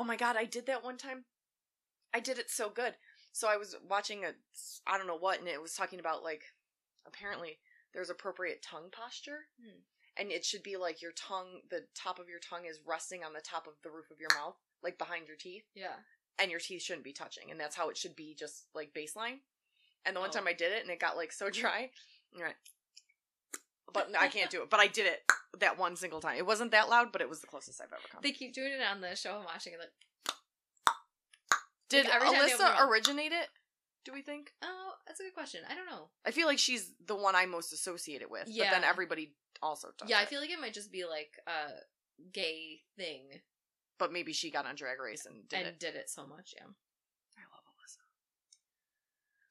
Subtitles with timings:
[0.00, 1.24] Oh my god, I did that one time.
[2.14, 2.94] I did it so good.
[3.32, 4.30] So I was watching a
[4.86, 6.42] I don't know what and it was talking about like
[7.06, 7.58] apparently
[7.92, 9.40] there's appropriate tongue posture.
[9.62, 9.80] Hmm.
[10.16, 13.34] And it should be like your tongue the top of your tongue is resting on
[13.34, 15.96] the top of the roof of your mouth, like behind your teeth, Yeah.
[16.38, 17.50] and your teeth shouldn't be touching.
[17.50, 19.40] And that's how it should be just like baseline.
[20.06, 20.32] And the one Oh.
[20.32, 21.90] time I did it and it got like so dry.
[22.34, 22.56] Right.
[23.92, 24.70] But I can't do it.
[24.70, 25.24] But I did it
[25.58, 26.36] that one single time.
[26.36, 28.20] It wasn't that loud, but it was the closest I've ever come.
[28.22, 29.72] They keep doing it on the show I'm watching.
[29.78, 29.90] Like,
[31.88, 33.48] Did Like, every time they open their Alyssa originate it?
[34.04, 34.52] Do we think?
[34.62, 35.60] oh, that's a good question.
[35.68, 36.08] I don't know.
[36.24, 38.46] I feel like she's the one I most associate it with.
[38.46, 40.08] But then everybody also does.
[40.08, 41.80] yeah, I feel like it might just be like a
[42.32, 43.24] gay thing
[43.98, 45.80] But maybe she got on Drag Race and did and it.
[45.80, 46.54] did it so much.
[46.56, 46.64] Yeah.
[47.36, 48.00] I love Alyssa.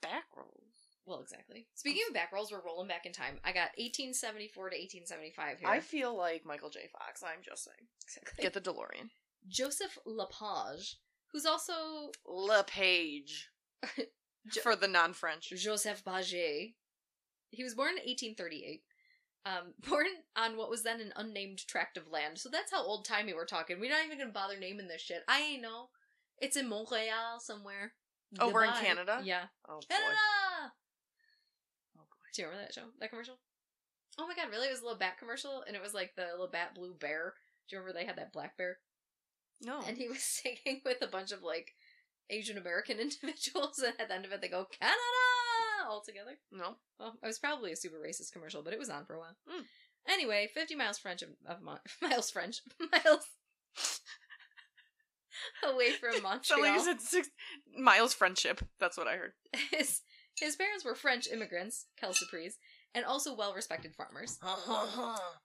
[0.01, 0.68] Back rolls.
[1.05, 1.65] Well, exactly.
[1.75, 3.39] Speaking of back rolls, we're rolling back in time.
[3.43, 5.67] I got 1874 to 1875 here.
[5.67, 6.81] I feel like Michael J.
[6.91, 7.23] Fox.
[7.23, 7.87] I'm just saying.
[8.03, 8.43] exactly.
[8.43, 9.09] Get the DeLorean.
[9.47, 10.95] Joseph Lapage,
[11.31, 13.49] who's also LePage.
[14.53, 15.49] Jo- For the non-French.
[15.55, 16.73] Joseph Paget.
[17.51, 18.83] He was born in 1838.
[19.45, 22.37] Um, born on what was then an unnamed tract of land.
[22.37, 23.79] So that's how old timey we're talking.
[23.79, 25.23] We're not even gonna bother naming this shit.
[25.27, 25.89] I ain't know.
[26.39, 27.93] It's in Montreal somewhere.
[28.39, 29.21] Over in Canada?
[29.23, 29.45] Yeah.
[29.67, 29.85] Oh boy.
[29.89, 30.17] Canada!
[32.35, 32.87] Do you remember that show?
[32.99, 33.35] That commercial?
[34.17, 34.67] Oh my god, really?
[34.67, 37.33] It was a little bat commercial, and it was like the little bat Blue Bear.
[37.69, 38.77] Do you remember they had that black bear?
[39.61, 39.81] No.
[39.87, 41.73] And he was singing with a bunch of like
[42.29, 44.97] Asian American individuals, and at the end of it, they go Canada
[45.87, 46.37] all together.
[46.51, 46.75] no.
[46.99, 49.35] Well, it was probably a super racist commercial, but it was on for a while.
[49.49, 49.63] Mm.
[50.07, 53.25] Anyway, fifty miles French of, of Mon- miles French miles
[55.63, 56.73] away from Montreal.
[56.73, 57.29] you said six
[57.77, 58.61] miles friendship.
[58.79, 59.33] That's what I heard.
[60.39, 62.25] His parents were French immigrants, Kelsey
[62.95, 64.39] and also well respected farmers.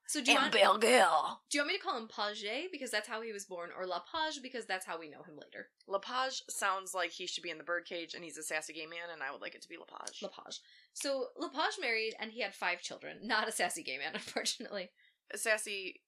[0.06, 3.22] So do you want do you want me to call him Paget because that's how
[3.22, 5.68] he was born, or Lapage because that's how we know him later?
[5.88, 9.10] Lepage sounds like he should be in the birdcage and he's a sassy gay man,
[9.12, 10.22] and I would like it to be Lepage.
[10.22, 10.60] Lapage.
[10.92, 13.18] So Lapage married and he had five children.
[13.22, 14.90] Not a sassy gay man, unfortunately.
[15.32, 16.02] a sassy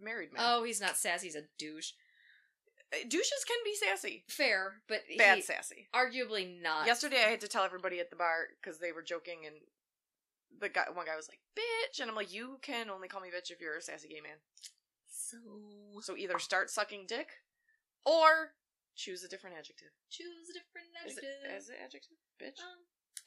[0.00, 0.42] married man.
[0.44, 1.26] Oh, he's not sassy.
[1.26, 1.92] He's a douche.
[2.92, 4.24] Uh, douches can be sassy.
[4.28, 5.88] Fair, but Bad he, sassy.
[5.94, 6.86] arguably not.
[6.86, 9.56] Yesterday, I had to tell everybody at the bar because they were joking, and
[10.60, 13.28] the guy, one guy was like, "Bitch," and I'm like, "You can only call me
[13.28, 14.38] bitch if you're a sassy gay man.
[15.06, 15.36] So
[16.00, 17.28] So either start sucking dick,
[18.06, 18.54] or
[18.96, 19.88] choose a different adjective.
[20.10, 21.44] choose a different Is adjective.
[21.44, 22.16] it, is it adjective?
[22.40, 22.58] Bitch.
[22.62, 22.78] Um,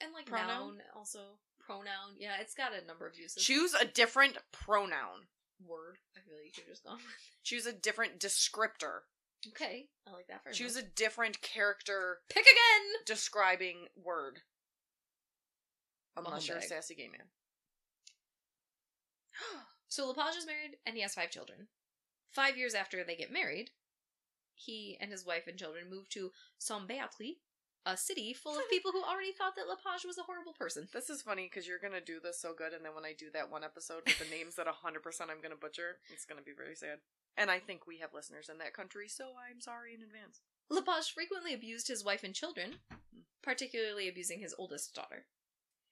[0.01, 0.47] and like Pronoun?
[0.47, 2.16] noun also pronoun.
[2.17, 3.43] Yeah, it's got a number of uses.
[3.43, 5.28] Choose a different pronoun.
[5.63, 5.97] word.
[6.17, 6.97] I feel like you could just gone.
[7.43, 9.01] Choose a different descriptor.
[9.50, 10.44] Okay, I like that.
[10.44, 13.03] Very Choose a different character pick again.
[13.06, 14.40] describing word.
[16.18, 16.69] Unless you're a humbug.
[16.69, 17.28] sassy gay man.
[19.88, 21.68] So Lepage is married and he has five children.
[22.31, 23.72] Five years after they get married,
[24.56, 27.35] he and his wife and children move to Saint Beatrice,
[27.85, 30.88] a city full of people who already thought that Lepage was a horrible person.
[30.94, 33.28] This is funny because you're gonna do this so good, and then when I do
[33.34, 34.73] that one episode with the names that 100%
[35.29, 37.00] I'm gonna butcher, it's gonna be very sad.
[37.37, 40.41] And I think we have listeners in that country, so I'm sorry in advance.
[40.69, 42.75] Lepage frequently abused his wife and children,
[43.41, 45.25] particularly abusing his oldest daughter.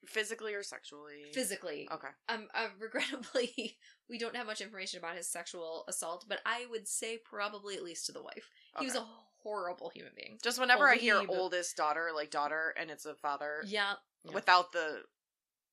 [0.05, 1.25] Physically or sexually?
[1.33, 1.87] Physically.
[1.91, 2.07] Okay.
[2.29, 3.77] Um, uh, regrettably,
[4.09, 7.83] we don't have much information about his sexual assault, but I would say probably at
[7.83, 8.49] least to the wife.
[8.79, 9.03] He was Okay.
[9.03, 9.07] a
[9.43, 10.37] horrible human being.
[10.43, 13.93] Just whenever I hear oldest daughter, like daughter, and it's a father, Yeah.
[14.23, 14.33] Yeah.
[14.33, 15.03] without the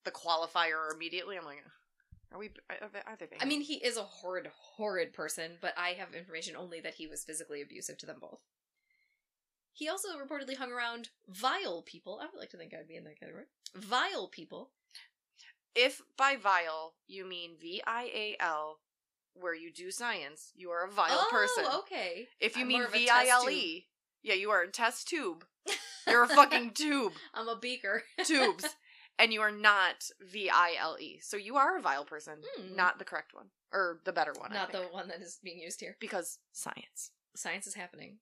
[0.04, 1.64] the qualifier immediately, I'm like,
[2.32, 2.50] are we?
[2.68, 2.98] Are they?
[3.06, 6.80] Are they I mean, he is a horrid, horrid person, but I have information only
[6.80, 8.40] that he was physically abusive to them both.
[9.72, 12.18] He also reportedly hung around vile people.
[12.20, 13.44] I would like to think I'd be in that category.
[13.74, 14.70] Vile people.
[15.74, 18.80] if by vile you mean V I A L,
[19.34, 21.64] where you do science, you are a vile oh, person.
[21.80, 22.28] okay.
[22.40, 23.50] If you I'm mean more of a V I L.
[23.50, 23.86] E,
[24.22, 25.44] yeah, you are a test tube.
[26.08, 27.12] You're a fucking tube.
[27.34, 28.04] I'm a beaker.
[28.24, 28.64] Tubes.
[29.18, 31.18] And you are not V I L E.
[31.22, 32.34] So you are a vile person.
[32.56, 32.76] Hmm.
[32.76, 33.46] Not the correct one.
[33.72, 34.52] Or the better one.
[34.52, 35.96] I Not the one that is being used here.
[36.00, 37.10] Because science.
[37.34, 38.18] Science is happening.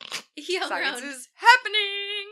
[0.36, 1.10] He hung Science around.
[1.10, 2.26] is happening!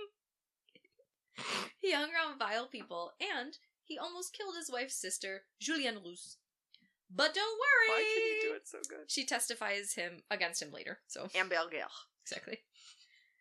[1.80, 6.36] He hung around vile people, and he almost killed his wife's sister, Julienne Rousse.
[7.14, 7.88] But don't worry.
[7.88, 9.10] Why can you do it so good?
[9.10, 10.98] She testifies him against him later.
[11.06, 11.86] So Ambergère.
[12.24, 12.58] exactly,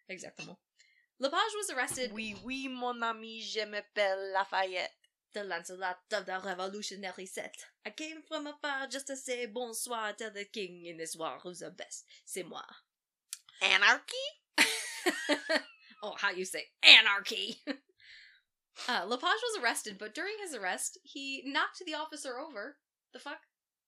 [0.10, 0.58] exactement.
[1.20, 2.12] Lepage was arrested.
[2.14, 4.92] Oui, oui, mon ami, je m'appelle Lafayette.
[5.34, 7.54] the Lancelot of the Revolutionary set.
[7.86, 11.60] I came from afar just to say bonsoir to the king in this war who's
[11.60, 12.06] the best.
[12.26, 12.62] C'est moi.
[13.62, 14.16] Anarchy?
[16.04, 17.58] oh, how you say anarchy.
[18.90, 22.78] uh, Lepage was arrested, but during his arrest, he knocked the officer over.
[23.14, 23.40] The fuck?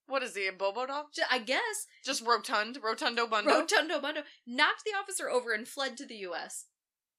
[0.08, 1.10] What is he, a Bobo doll?
[1.14, 3.52] J- I guess Just rotund, rotundo bundo.
[3.52, 6.66] Rotundo Bundo knocked the officer over and fled to the U.S.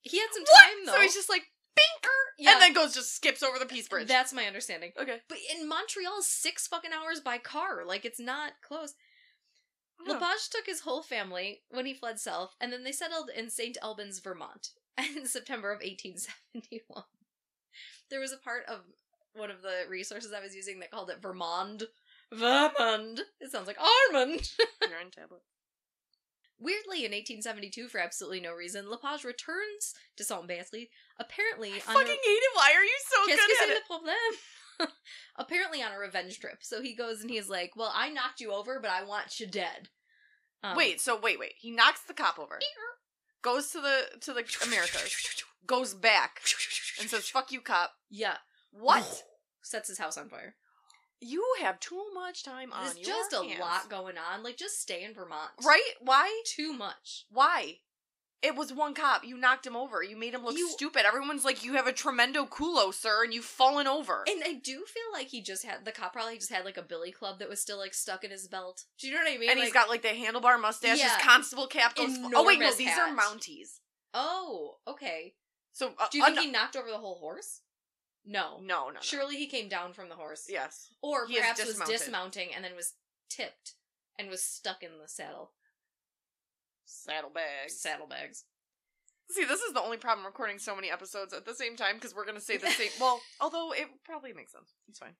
[0.03, 0.63] He had some What?
[0.63, 0.93] time though.
[0.95, 1.43] So he's just like
[1.79, 2.09] binker,
[2.39, 2.53] Yeah.
[2.53, 4.09] and then goes just skips over the Peace Bridge.
[4.09, 4.93] That's my understanding.
[4.99, 5.21] okay.
[5.29, 7.85] But in Montreal, six fucking hours by car.
[7.87, 8.95] Like it's not close.
[10.01, 10.15] Huh.
[10.15, 13.77] Lepage took his whole family when he fled south, and then they settled in St.
[13.83, 14.71] Albans, Vermont,
[15.17, 17.05] in September of 1871.
[18.09, 18.81] There was a part of
[19.35, 21.83] one of the resources I was using that called it Vermont.
[22.33, 23.21] Vermont.
[23.41, 24.51] It sounds like almond.
[24.89, 25.43] You're in tablet.
[26.61, 31.95] Weirdly, in 1872, for absolutely no reason, Lepage returns to Saint Bastley, apparently I on
[31.95, 32.51] fucking hate it.
[32.55, 34.89] Why are you so Qu'est-ce good at it?
[35.39, 36.59] apparently on a revenge trip.
[36.61, 39.47] So he goes and he's like, "Well, I knocked you over, but I want you
[39.47, 39.89] dead."
[40.63, 41.55] Um, wait, so wait, wait.
[41.59, 42.59] He knocks the cop over,
[43.43, 46.41] goes to the to the Americas, goes back,
[47.01, 48.37] and says, "Fuck you, cop." yeah,
[48.71, 49.25] What?
[49.63, 50.57] sets his house on fire.
[51.21, 53.61] You have too much time on There's your just a hands.
[53.61, 54.43] lot going on.
[54.43, 55.93] Like, just stay in Vermont, right?
[56.01, 56.43] Why?
[56.47, 57.27] Too much.
[57.31, 57.81] Why?
[58.43, 59.23] It was one cop.
[59.23, 60.03] You knocked him over.
[60.03, 61.05] You made him look You- stupid.
[61.05, 64.25] Everyone's like, "You have a tremendo culo, sir," and you've fallen over.
[64.27, 66.83] And I do feel like he just had the cop probably just had like a
[66.83, 68.87] billy club that was still like stuck in his belt.
[68.99, 69.51] Do you know what I mean?
[69.51, 70.99] and he's Like- got like the handlebar mustache.
[70.99, 71.15] Yeah.
[71.19, 73.11] His constable cap oh wait, no, Enormous these hat.
[73.11, 73.81] are Mounties.
[74.15, 75.35] oh, okay.
[75.73, 77.61] So uh, Do you think uh, he knocked over the whole horse?
[78.27, 78.59] No.
[78.61, 79.01] no, no, no.
[79.01, 80.47] Surely he came down from the horse.
[80.49, 80.89] Yes.
[81.03, 81.99] Or He is perhaps was dismounted.
[81.99, 82.95] dismounting and then was
[83.29, 83.75] tipped
[84.19, 85.53] and was stuck in the saddle.
[86.85, 87.81] Saddlebags.
[87.81, 88.45] Saddlebags.
[89.31, 92.15] See, this is the only problem recording so many episodes at the same time because
[92.15, 92.91] we're gonna say the same.
[93.01, 94.75] Well, although it probably makes sense.
[94.89, 95.15] It's fine.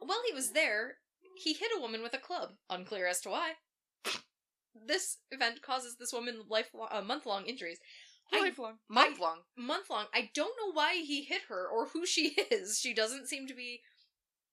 [0.00, 0.94] While he was there,
[1.36, 2.50] he hit a woman with a club.
[2.68, 3.52] Unclear as to why.
[4.86, 7.78] This event causes this woman life uh, month long injuries.
[8.32, 9.38] Lifelong, month long.
[9.56, 10.06] Month long.
[10.14, 12.78] I don't know why he hit her or who she is.
[12.78, 13.80] She doesn't seem to be.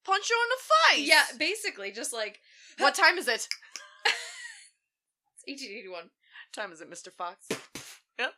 [0.05, 1.07] Punch you in the face.
[1.09, 2.39] Yeah, basically, just like
[2.77, 3.47] What time is it?
[4.05, 6.09] it's 1881.
[6.51, 7.47] Time is it, Mister Fox?
[8.19, 8.33] Yep.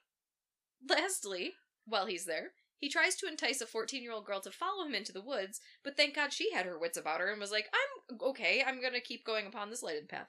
[0.88, 1.54] Lastly,
[1.86, 4.94] while he's there, he tries to entice a 14 year old girl to follow him
[4.96, 7.68] into the woods, but thank God she had her wits about her and was like,
[7.74, 10.28] I'm okay, I'm gonna keep going upon this lighted path.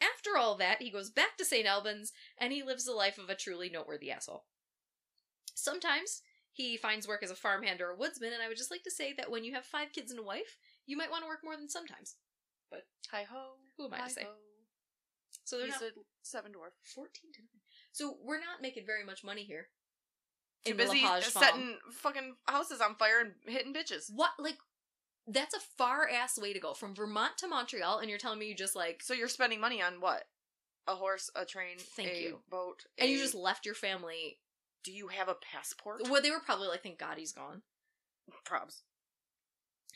[0.00, 1.66] After all that, he goes back to St.
[1.66, 4.44] Albans and he lives the life of a truly noteworthy asshole.
[5.54, 8.82] Sometimes he finds work as a farmhand or a woodsman, and I would just like
[8.84, 11.28] to say that when you have five kids and a wife, you might want to
[11.28, 12.16] work more than sometimes.
[12.70, 13.52] But hi ho.
[13.76, 14.26] Who am I to say?
[15.44, 15.92] So they're He's not a
[16.22, 16.72] seven dwarf.
[16.94, 17.48] 14 to 9.
[17.92, 19.68] So we're not making very much money here.
[20.64, 24.10] Too busy setting fucking houses on fire and hitting bitches.
[24.14, 24.58] What like
[25.26, 28.48] that's a far ass way to go from Vermont to Montreal, and you're telling me
[28.48, 30.24] you just like So you're spending money on what?
[30.88, 32.38] A horse, a train, Thank a you.
[32.50, 34.38] boat, and you just left your family.
[34.82, 36.02] Do you have a passport?
[36.08, 37.62] Well, they were probably like, "Thank God he's gone."
[38.46, 38.82] Probs.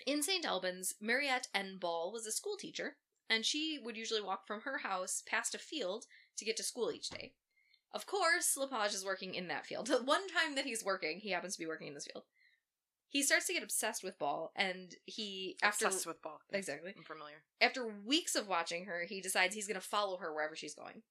[0.07, 0.45] In St.
[0.45, 1.79] Albans, Mariette N.
[1.79, 2.97] Ball was a school teacher,
[3.31, 6.05] and she would usually walk from her house past a field
[6.37, 7.33] to get to school each day.
[7.93, 9.87] Of course, Lepage is working in that field.
[9.87, 12.25] The one time that he's working, he happens to be working in this field.
[13.09, 16.41] He starts to get obsessed with Ball, and he after Obsessed with ball.
[16.53, 17.45] exactly I'm familiar.
[17.61, 21.03] After weeks of watching her, he decides he's going to follow her wherever she's going.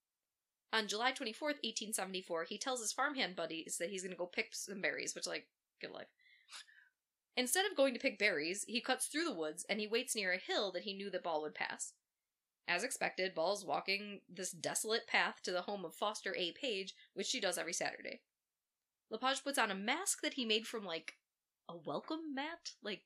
[0.73, 4.49] On July 24th, 1874, he tells his farmhand buddies that he's going to go pick
[4.53, 5.47] some berries, which, like,
[5.79, 6.07] good life.
[7.37, 10.33] Instead of going to pick berries, he cuts through the woods and he waits near
[10.33, 11.93] a hill that he knew that Ball would pass.
[12.67, 16.51] As expected, Ball's walking this desolate path to the home of Foster A.
[16.53, 18.21] Page, which she does every Saturday.
[19.09, 21.15] Lepage puts on a mask that he made from, like,
[21.69, 22.71] a welcome mat?
[22.83, 23.01] Like,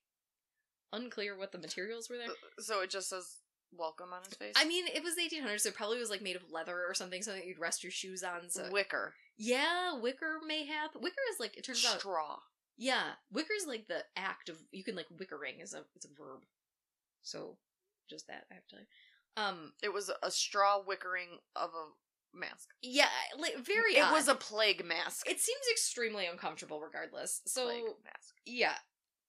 [0.93, 2.27] unclear what the materials were there.
[2.59, 3.37] So it just says
[3.77, 4.53] welcome on his face.
[4.55, 6.93] I mean, it was the 1800s, so it probably was like made of leather or
[6.93, 8.49] something, something you'd rest your shoes on.
[8.49, 10.95] So wicker, yeah, wicker mayhap.
[10.95, 11.99] Wicker is like it turns out.
[11.99, 12.37] straw.
[12.77, 16.09] Yeah, wicker is like the act of you can like wickering is a it's a
[16.09, 16.43] verb.
[17.23, 17.57] So
[18.09, 18.87] just that I have to tell you.
[19.43, 21.87] Um, It was a straw wickering of a
[22.39, 22.70] mask.
[22.82, 23.96] yeah, like very.
[23.96, 24.13] It odd.
[24.13, 25.29] was a plague mask.
[25.29, 27.41] It seems extremely uncomfortable, regardless.
[27.46, 28.36] So plague mask.
[28.46, 28.75] yeah,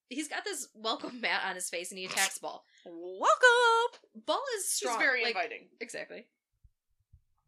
[0.08, 2.64] he's got this welcome mat on his face, and he attacks Ball.
[2.84, 4.00] Welcome.
[4.26, 4.94] Ball is strong.
[4.94, 5.68] She's very like, inviting.
[5.80, 6.26] Exactly.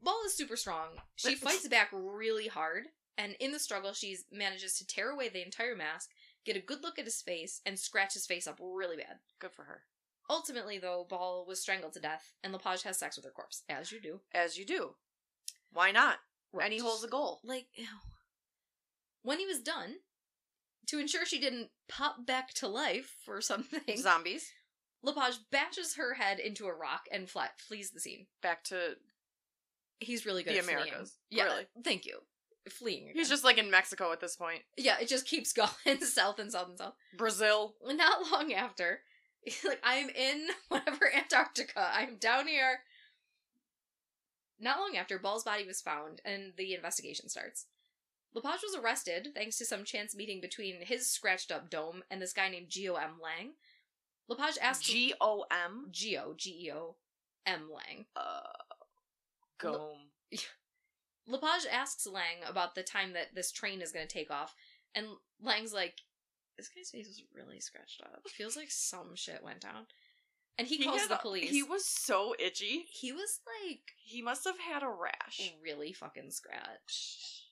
[0.03, 0.89] Ball is super strong.
[1.17, 2.85] She fights back really hard,
[3.19, 6.09] and in the struggle, she manages to tear away the entire mask,
[6.47, 9.19] get a good look at his face, and scratch his face up really bad.
[9.39, 9.83] Good for her.
[10.31, 13.91] Ultimately, though, Ball was strangled to death, and Lepage has sex with her corpse, as
[13.93, 14.21] you do.
[14.33, 14.95] As you do.
[15.73, 16.17] Why not?
[16.61, 17.41] And he holds a goal.
[17.45, 17.87] Like, ew.
[19.23, 19.97] when he was done,
[20.89, 24.51] to ensure she didn't pop back to life or something, Zombies.
[25.03, 28.27] Lepage bashes her head into a rock and flat flees the scene.
[28.43, 28.97] Back to
[30.01, 30.79] He's really good The at fleeing.
[30.81, 31.15] Americas.
[31.31, 31.67] Yeah, Really?
[31.85, 32.19] thank you.
[32.71, 33.03] Fleeing.
[33.05, 33.15] Again.
[33.17, 34.63] he's just like in Mexico at this point.
[34.77, 35.69] yeah, it just keeps going
[36.03, 36.95] south and south and south.
[37.17, 37.75] Brazil.
[37.87, 39.01] Not long after,
[39.65, 41.91] like, I'm in whatever Antarctica.
[41.95, 42.81] I'm down here.
[44.61, 47.67] Not long after, Ball's body was found and the investigation starts.
[48.35, 52.33] Lepage was arrested thanks to some chance meeting between his scratched up dome and this
[52.33, 53.15] guy named Geo M.
[53.21, 53.53] Lang.
[54.29, 55.89] Lepage asked G O M.
[55.91, 56.97] Geo G E O
[57.47, 58.07] M Lang.
[58.15, 58.41] Uh,
[59.59, 60.11] Gome.
[61.27, 64.55] Lepage asks Lang about the time that this train is going to take off,
[64.95, 65.07] and
[65.43, 65.95] Lang's like,
[66.57, 68.23] "This guy's face was really scratched up.
[68.29, 69.87] Feels like some shit went down."
[70.59, 71.51] And he, calls had the a- police.
[71.51, 72.85] He was so itchy.
[72.91, 75.53] he was like He must have had a rash.
[75.63, 77.45] really fucking scratch.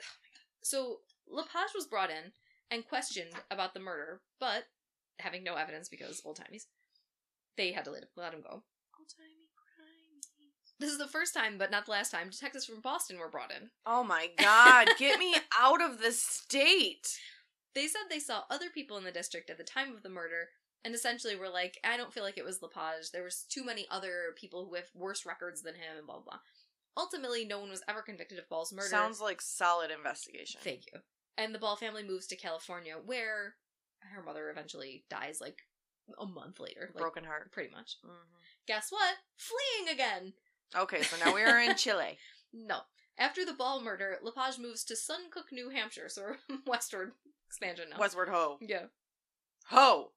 [0.00, 0.40] Oh my god.
[0.62, 0.98] So
[1.30, 2.32] Lepage was brought in
[2.70, 4.64] and questioned about the murder, but
[5.20, 6.64] having no evidence because old timies,
[7.56, 8.50] they had to let, let him go.
[8.98, 10.50] Old timey crimey.
[10.80, 13.52] This is the first time, but not the last time, detectives from Boston were brought
[13.52, 13.70] in.
[13.86, 17.18] Oh my god, get me out of the state.
[17.74, 20.48] They said they saw other people in the district at the time of the murder,
[20.84, 23.10] and essentially were like, I don't feel like it was Lepage.
[23.12, 26.24] There was too many other people with worse records than him, and blah blah.
[26.24, 26.38] blah.
[26.96, 28.88] Ultimately, no one was ever convicted of Ball's murder.
[28.88, 30.60] Sounds like solid investigation.
[30.62, 31.00] Thank you.
[31.36, 33.56] And the Ball family moves to California, where
[34.14, 35.58] her mother eventually dies like
[36.20, 36.90] a month later.
[36.94, 37.50] Like, Broken heart.
[37.50, 37.96] Pretty much.
[38.04, 38.10] Mhm.
[38.68, 39.16] Guess what?
[39.36, 40.34] Fleeing again!
[40.76, 42.18] Okay, so now we are in Chile.
[42.52, 42.80] No.
[43.18, 46.34] After the Ball murder, Lepage moves to Suncook, New Hampshire, so
[46.66, 47.12] westward
[47.48, 47.98] expansion now.
[47.98, 48.58] Westward Ho.
[48.60, 48.86] Yeah.
[49.70, 50.12] Ho!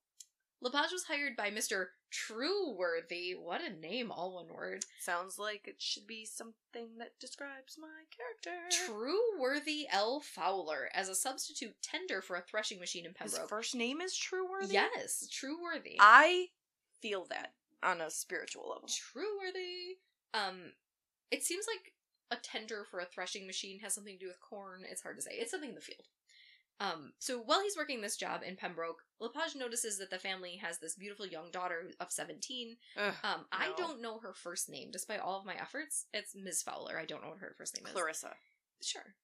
[0.62, 1.88] Lepage was hired by Mr.
[2.12, 3.38] Trueworthy.
[3.38, 4.84] What a name, all one word.
[5.00, 8.92] Sounds like it should be something that describes my character.
[8.92, 10.20] Trueworthy L.
[10.20, 13.42] Fowler as a substitute tender for a threshing machine in Pembroke.
[13.42, 14.74] His first name is Trueworthy?
[14.74, 15.98] Yes, Trueworthy.
[16.00, 16.48] I
[17.02, 18.88] feel that on a spiritual level.
[18.88, 19.98] Trueworthy.
[20.34, 20.72] Um,
[21.30, 21.94] it seems like
[22.32, 24.82] a tender for a threshing machine has something to do with corn.
[24.90, 25.32] It's hard to say.
[25.34, 26.08] It's something in the field.
[26.80, 30.78] Um, so while he's working this job in Pembroke, Lepage notices that the family has
[30.78, 32.78] this beautiful young daughter of 17.
[32.98, 33.76] Ugh, Um, I No.
[33.76, 36.06] don't know her first name, despite all of my efforts.
[36.14, 36.62] It's Ms.
[36.62, 37.00] Fowler.
[37.00, 37.94] I don't know what her first name is.
[37.94, 38.38] Clarissa.
[38.82, 39.16] Sure.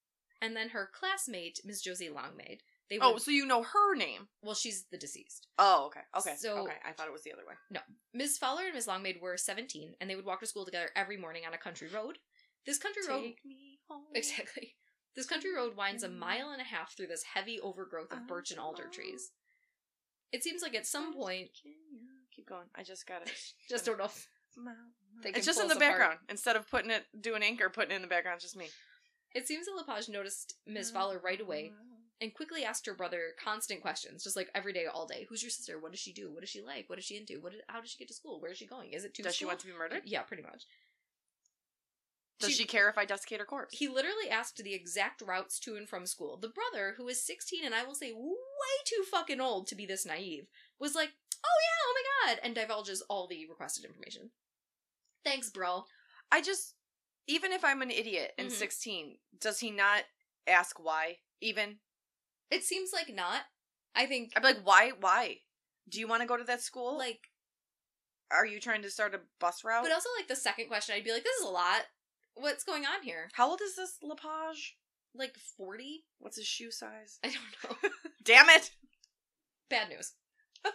[0.41, 1.81] And then her classmate, Ms.
[1.83, 2.63] Josie Longmaid.
[2.89, 4.29] They Oh, would- so you know her name.
[4.41, 5.47] well, she's the deceased.
[5.59, 6.01] Oh, okay.
[6.15, 6.35] Okay.
[6.35, 6.79] So- okay.
[6.83, 7.53] I thought it was the other way.
[7.69, 7.81] No,
[8.13, 8.39] Ms.
[8.39, 8.87] Fowler and Ms.
[8.87, 11.87] Longmaid were 17, and they would walk to school together every morning on a country
[11.87, 12.19] road.
[12.65, 14.07] This country road Take me home.
[14.15, 14.75] Exactly.
[15.15, 16.17] This country road winds a Mm.
[16.17, 19.31] mile and a half through this heavy overgrowth of birch and alder trees.
[20.31, 21.51] It seems like at some point,
[22.31, 22.67] Keep going.
[22.73, 23.31] I just got it.
[23.69, 24.05] just don't know.
[24.05, 24.27] if
[25.21, 25.99] They can It's just pull in the us apart.
[25.99, 26.19] background.
[26.29, 28.69] Instead of putting it, doing ink or putting it in the background, it's just me.
[29.35, 31.73] It seems that Lepage noticed Miss Fowler right away
[32.19, 35.25] and quickly asked her brother constant questions, just like every day, all day.
[35.29, 35.79] Who's your sister?
[35.79, 36.31] What does she do?
[36.31, 36.89] What does she like?
[36.89, 37.39] What is she into?
[37.39, 37.51] What?
[37.51, 38.39] Did, how does she get to school?
[38.39, 38.93] Where is she going?
[38.93, 39.21] Is it too?
[39.23, 40.01] Does she want to be murdered?
[40.05, 40.65] Yeah, pretty much.
[42.39, 43.77] Does She- she, care if I desiccate her corpse?
[43.77, 46.37] He literally asked the exact routes to and from school.
[46.37, 48.35] The brother, who is 16 and I will say way
[48.85, 50.47] too fucking old to be this naive,
[50.79, 51.11] was like,
[51.43, 54.31] oh yeah, oh my god, and divulges all the requested information.
[55.23, 55.85] Thanks, bro.
[56.31, 56.75] I just,
[57.27, 58.53] even if I'm an idiot and Mhm.
[58.53, 60.03] 16, does he not
[60.47, 61.19] ask why?
[61.39, 61.79] Even
[62.49, 63.43] It seems like not.
[63.95, 64.91] I think, I'd be like, why?
[64.91, 65.41] Why?
[65.87, 66.97] Do you want to go to that school?
[66.97, 67.29] like,
[68.31, 69.83] are you trying to start a bus route?
[69.83, 71.83] but also, like, the second question, I'd be like, this is a lot.
[72.35, 73.29] What's going on here?
[73.33, 74.77] How old is this Lepage?
[75.15, 76.03] Like, 40?
[76.19, 77.19] What's his shoe size?
[77.23, 77.89] I don't know.
[78.23, 78.71] Damn it!
[79.69, 80.13] Bad news.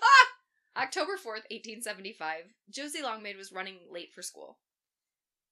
[0.76, 4.58] October 4th, 1875, Josie Longmaid was running late for school.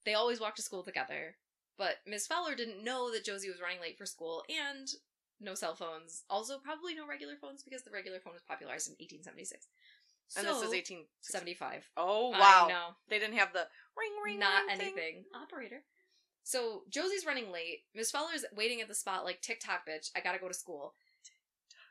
[0.04, 1.34] They always walked to school together,
[1.76, 4.86] but Miss Fowler didn't know that Josie was running late for school and
[5.40, 6.22] no cell phones.
[6.30, 9.66] Also, probably no regular phones because the regular phone was popularized in 1876.
[10.36, 11.04] and so, this is 18.
[11.22, 11.90] 75.
[11.96, 12.66] Oh I wow!
[12.68, 12.86] know.
[13.08, 13.66] They didn't have the
[13.98, 14.38] ring ring.
[14.38, 14.86] Not ring thing?
[14.86, 15.24] anything.
[15.34, 15.82] Operator.
[16.46, 17.80] So Josie's running late.
[17.92, 20.10] Miss Fowler's waiting at the spot like TikTok bitch.
[20.14, 20.94] I gotta go to school.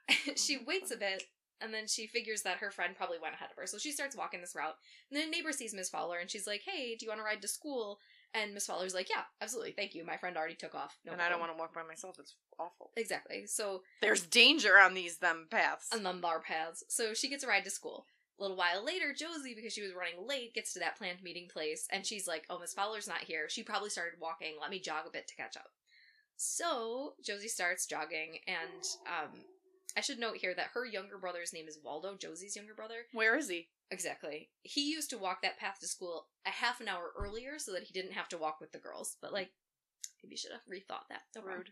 [0.38, 1.24] she waits a bit
[1.60, 3.68] and then she figures that her friend probably went ahead of her.
[3.68, 4.76] So she starts walking this route.
[5.12, 7.26] And then a neighbor sees Miss Fowler and she's like, "Hey, do you want to
[7.26, 8.00] ride to school?"
[8.34, 9.74] And Miss Fowler's like, "Yeah, absolutely.
[9.74, 10.06] Thank you.
[10.06, 12.16] My friend already took off." No and I don't want to walk by myself.
[12.18, 12.92] It's awful.
[12.96, 13.48] Exactly.
[13.48, 15.90] So There's danger on these them paths.
[15.94, 16.86] on the bar paths.
[16.88, 18.06] So she gets a ride to school.
[18.38, 21.48] A little while later, Josie, because she was running late, gets to that planned meeting
[21.48, 23.48] place, and she's like, "Oh, Miss Fowler's not here.
[23.50, 24.56] She probably started walking.
[24.60, 25.72] Let me jog a bit to catch up."
[26.36, 29.42] So Josie starts jogging, and um,
[29.96, 32.18] I should note here that her younger brother's name is Waldo.
[32.18, 33.06] Josie's younger brother.
[33.13, 33.70] Where is he?
[33.89, 34.50] Exactly.
[34.63, 37.84] He used to walk that path to school a half an hour earlier so that
[37.84, 39.15] he didn't have to walk with the girls.
[39.22, 39.51] But like,
[40.22, 41.22] maybe you should have rethought that.
[41.34, 41.58] Problem.
[41.58, 41.70] Rude.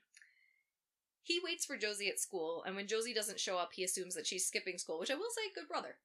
[1.23, 4.27] He waits for Josie at school, and when Josie doesn't show up, he assumes that
[4.27, 5.97] she's skipping school, which I will say, good brother.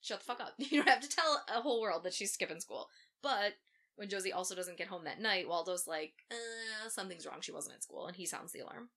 [0.00, 0.54] Shut the fuck up.
[0.58, 2.88] You don't have to tell a whole world that she's skipping school.
[3.22, 3.54] But
[3.96, 7.40] when Josie also doesn't get home that night, Waldo's like, uh, something's wrong.
[7.40, 8.90] She wasn't at school, and he sounds the alarm.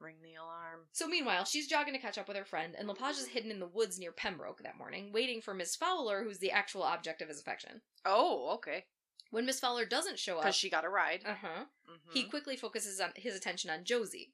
[0.00, 0.86] Ring the alarm.
[0.92, 3.58] So meanwhile, she's jogging to catch up with her friend, and Lepage is hidden in
[3.60, 7.28] the woods near Pembroke that morning, waiting for Miss Fowler, who's the actual object of
[7.28, 7.80] his affection.
[8.04, 8.84] Oh, okay.
[9.30, 11.22] When Miss Fowler doesn't show up, Because she got a ride.
[11.26, 12.12] uh huh, Mhm.
[12.12, 14.32] he quickly focuses on his attention on Josie.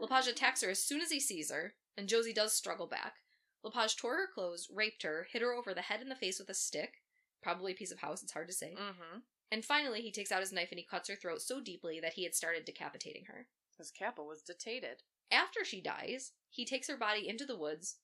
[0.00, 3.22] Lepage attacks her as soon as he sees her, and Josie does struggle back.
[3.62, 6.48] Lepage tore her clothes, raped her, hit her over the head and the face with
[6.48, 7.02] a stick,
[7.42, 8.74] probably a piece of house, it's hard to say.
[8.74, 9.22] Mhm.
[9.50, 12.14] And finally, he takes out his knife and he cuts her throat so deeply that
[12.14, 13.48] he had started decapitating her.
[13.78, 15.02] His Kappa was detated.
[15.30, 17.98] After she dies, he takes her body into the woods.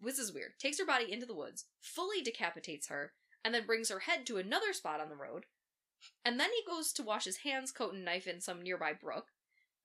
[0.00, 0.58] This is weird.
[0.58, 3.14] Takes her body into the woods, fully decapitates her,
[3.44, 5.46] and then brings her head to another spot on the road.
[6.24, 9.32] And then he goes to wash his hands, coat, and knife in some nearby brook.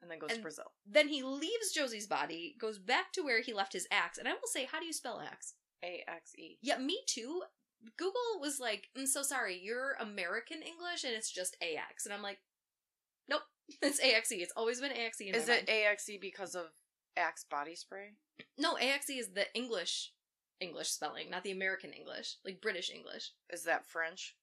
[0.02, 0.72] And then goes And- to Brazil.
[0.86, 4.18] Then he leaves Josie's body, goes back to where he left his axe.
[4.18, 5.54] And I will say, how do you spell axe?
[5.84, 6.58] A X E.
[6.62, 7.44] Yeah, me too.
[7.98, 12.06] Google was like, I'm so sorry, you're American English and it's just AX.
[12.06, 12.40] And I'm like,
[13.30, 13.44] nope,
[13.82, 14.32] it's AXE.
[14.32, 15.70] It's always been AXE in Is it mind.
[15.70, 16.66] A X E because of
[17.18, 18.14] Axe body spray?
[18.58, 20.12] No, AXE is the English
[20.60, 23.32] English spelling, not the American English, like British English.
[23.52, 24.36] Is that French?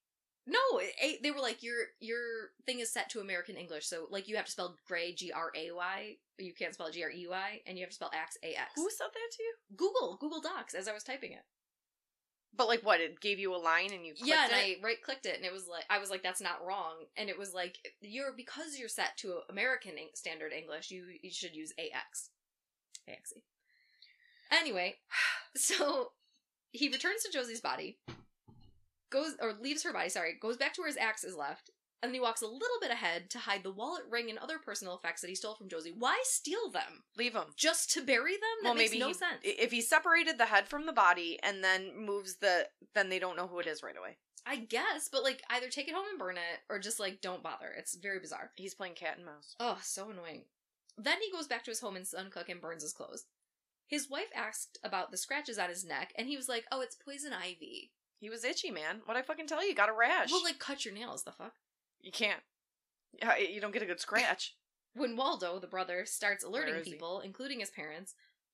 [0.45, 4.29] No, a, they were like your your thing is set to American English, so like
[4.29, 7.27] you have to spell gray G R A Y, you can't spell G R E
[7.31, 8.73] Y, and you have to spell axe A X.
[8.75, 9.55] Who said that to you?
[9.77, 11.45] Google Google Docs as I was typing it.
[12.55, 13.01] But like what?
[13.01, 14.79] It gave you a line and you clicked yeah, and it?
[14.81, 17.29] I right clicked it, and it was like I was like that's not wrong, and
[17.29, 21.73] it was like you're because you're set to American standard English, you you should use
[21.79, 22.31] AX,
[23.07, 23.35] AXE.
[24.51, 24.97] Anyway,
[25.57, 26.11] so
[26.73, 27.99] he returns to Josie's body,
[29.13, 30.09] goes or leaves her body.
[30.09, 31.71] Sorry, goes back to where his axe is left,
[32.03, 34.59] and then he walks a little bit ahead to hide the wallet, ring, and other
[34.59, 35.95] personal effects that he stole from Josie.
[35.97, 37.05] Why steal them?
[37.17, 37.53] Leave them.
[37.57, 38.41] Just to bury them?
[38.63, 39.39] That well, makes maybe no he, sense.
[39.45, 43.37] if he separated the head from the body and then moves the, then they don't
[43.37, 44.19] know who it is right away.
[44.45, 47.45] I guess, but like either take it home and burn it, or just like don't
[47.45, 47.73] bother.
[47.77, 48.51] It's very bizarre.
[48.57, 49.55] He's playing cat and mouse.
[49.61, 50.47] Oh, so annoying.
[50.99, 53.27] Then he goes back to his home in Suncook and burns his clothes.
[53.87, 56.97] His wife asked about the scratches on his neck, and he was like, "Oh, it's
[56.97, 57.93] poison ivy."
[58.23, 59.01] He was itchy, man.
[59.05, 59.75] What I fucking tell you?
[59.75, 60.31] Got a rash.
[60.31, 61.25] Well, like cut your nails.
[61.25, 61.55] The fuck.
[62.01, 62.41] you can't.
[63.51, 64.55] You don't get a good scratch.
[64.95, 66.93] When Waldo, the brother, starts alerting Where is he?
[66.93, 68.13] people, including his parents,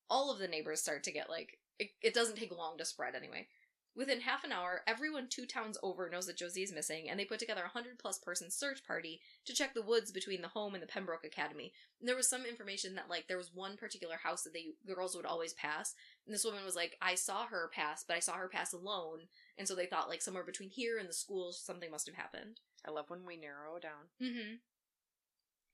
[0.09, 3.13] all of the neighbors start to get like it, it doesn't take long to spread
[3.13, 3.47] anyway.
[3.95, 7.25] Within half an hour, everyone two towns over knows that Josie is missing, and they
[7.25, 10.73] put together a hundred plus person search party to check the woods between the home
[10.73, 11.73] and the Pembroke Academy.
[11.99, 14.93] And there was some information that like there was one particular house that they the
[14.93, 18.19] girls would always pass, and this woman was like, "I saw her pass, but I
[18.19, 21.51] saw her pass alone," and so they thought like somewhere between here and the school
[21.51, 22.61] something must have happened.
[22.87, 24.09] I love when we narrow it down.
[24.21, 24.55] Mm-hmm.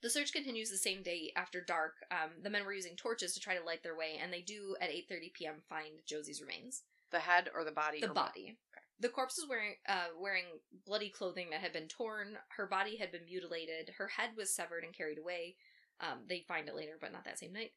[0.02, 1.94] The search continues the same day after dark.
[2.12, 4.76] Um, the men were using torches to try to light their way, and they do
[4.80, 5.56] at 8:30 p.m.
[5.68, 8.02] find Josie's remains, The head or the body?
[8.02, 8.58] the body.
[9.00, 10.46] The corpse was wearing uh, wearing
[10.86, 12.38] bloody clothing that had been torn.
[12.56, 13.94] Her body had been mutilated.
[13.98, 15.56] Her head was severed and carried away.
[16.00, 17.72] Um, they find it later, but not that same night.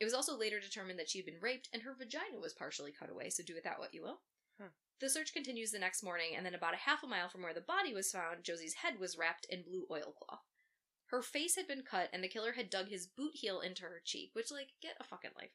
[0.00, 2.92] It was also later determined that she had been raped, and her vagina was partially
[2.92, 3.30] cut away.
[3.30, 4.20] So do with that what you will.
[4.60, 4.68] Huh.
[5.00, 7.54] The search continues the next morning, and then about a half a mile from where
[7.54, 10.42] the body was found, Josie's head was wrapped in blue oilcloth.
[11.06, 14.00] Her face had been cut, and the killer had dug his boot heel into her
[14.04, 15.52] cheek, which, like, get a fucking life.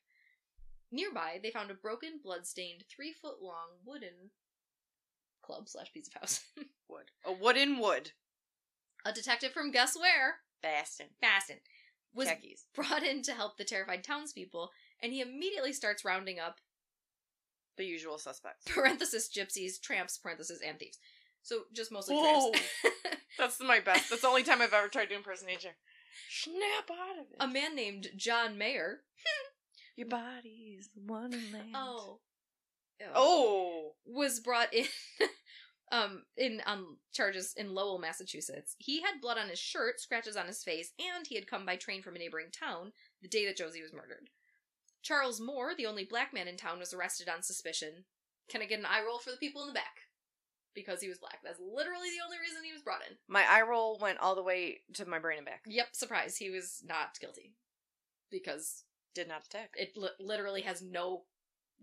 [0.91, 4.31] Nearby, they found a broken, blood-stained, three-foot long wooden
[5.41, 6.41] club slash piece of house.
[6.89, 7.11] Wood.
[7.25, 8.11] A wooden wood.
[9.05, 10.37] a detective from guess where?
[10.63, 11.09] Bastin.
[11.21, 11.57] Baston.
[12.13, 12.65] Was Khakis.
[12.73, 14.71] brought in to help the terrified townspeople,
[15.03, 16.59] and he immediately starts rounding up
[17.77, 18.65] The usual suspects.
[18.73, 20.97] parenthesis gypsies, tramps, parenthesis, and thieves.
[21.43, 22.51] So just mostly Whoa.
[22.51, 22.69] tramps.
[23.37, 24.09] That's my best.
[24.09, 25.69] That's the only time I've ever tried to impersonate you.
[26.29, 27.37] Snap out of it.
[27.39, 29.01] a man named John Mayer.
[29.97, 31.71] Your body's the one in land.
[31.73, 32.19] Oh.
[32.99, 33.07] Ew.
[33.13, 33.91] Oh.
[34.05, 34.85] was brought in
[35.91, 38.75] um in on charges in Lowell, Massachusetts.
[38.77, 41.75] He had blood on his shirt, scratches on his face, and he had come by
[41.75, 44.29] train from a neighboring town the day that Josie was murdered.
[45.01, 48.05] Charles Moore, the only black man in town, was arrested on suspicion.
[48.49, 50.01] Can I get an eye roll for the people in the back?
[50.75, 51.39] Because he was black.
[51.43, 53.17] That's literally the only reason he was brought in.
[53.27, 55.63] My eye roll went all the way to my brain and back.
[55.65, 56.37] Yep, surprise.
[56.37, 57.53] He was not guilty.
[58.29, 58.83] Because
[59.17, 59.71] Did not attack.
[59.75, 61.23] it li- literally has no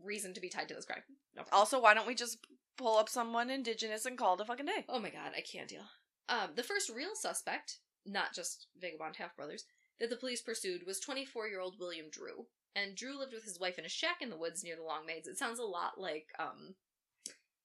[0.01, 1.03] reason to be tied to this crime.
[1.37, 1.43] No.
[1.51, 2.39] Also, why don't we just
[2.79, 4.85] pull up someone indigenous and call it a fucking day?
[4.89, 5.83] Oh my god, I can't deal.
[6.29, 9.65] Um, the first real suspect, not just vagabond half brothers,
[9.99, 12.47] that the police pursued was 24 year old William Drew.
[12.77, 15.27] And Drew lived with his wife in a shack in the woods near the Longmaids.
[15.29, 16.77] It sounds a lot like, um,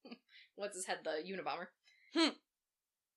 [0.55, 1.67] what's his head, the Unabomber.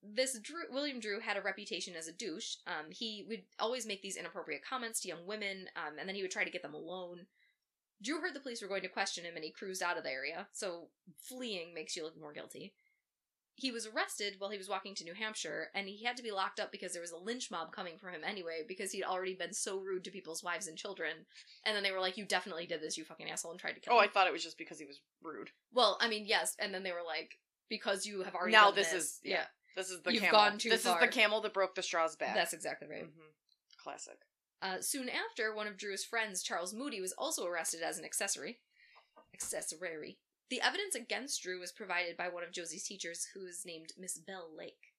[0.02, 2.56] This Drew, William Drew had a reputation as a douche.
[2.66, 6.22] Um, he would always make these inappropriate comments to young women, um, and then he
[6.22, 7.26] would try to get them alone.
[8.02, 10.10] Drew heard the police were going to question him and he cruised out of the
[10.10, 12.72] area, so fleeing makes you look more guilty.
[13.54, 16.30] he was arrested while he was walking to New Hampshire, and he had to be
[16.32, 19.34] locked up because there was a lynch mob coming for him anyway, because he'd already
[19.34, 21.26] been so rude to people's wives and children.
[21.64, 23.80] And then they were like, "You definitely did this, you fucking asshole," and tried to
[23.80, 24.08] kill Oh, him.
[24.08, 25.50] I thought it was just because he was rude.
[25.70, 27.38] Well, I mean, yes, and then they were like,
[27.68, 29.44] "Because you have already Now done this this, is- yeah.
[29.76, 30.38] This is the You've camel.
[30.40, 32.34] gone too this is the camel that broke the straw's back.
[32.34, 33.32] that's exactly right." Mhm.
[33.78, 34.18] Classic.
[34.60, 38.60] Uh, soon after, one of Drew's friends, Charles Moody, was also arrested as an accessory.
[39.34, 40.18] Accessory.
[40.50, 44.18] The evidence against Drew was provided by one of Josie's teachers, who is named Miss
[44.18, 44.92] Bell Lake.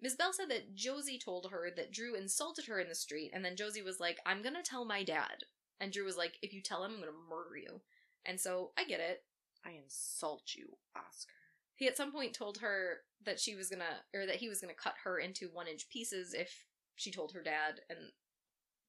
[0.00, 3.42] Miss Bell said that Josie told her that Drew insulted her in the street, and
[3.44, 5.44] then Josie was like, I'm gonna tell my dad.
[5.80, 7.80] And Drew was like, If you tell him, I'm gonna murder you.
[8.26, 9.24] And so, I get it.
[9.64, 11.32] I insult you, Oscar.
[11.76, 14.74] He at some point told her that she was gonna, or that he was gonna
[14.74, 16.64] cut her into one inch pieces if
[16.96, 17.98] she told her dad, and.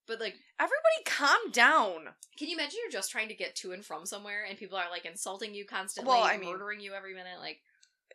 [0.08, 2.08] But, like, Everybody calm down.
[2.38, 4.90] Can you imagine you're just trying to get to and from somewhere and people are
[4.90, 7.40] like insulting you constantly, Well, I mean- murdering you every minute?
[7.40, 7.60] Like,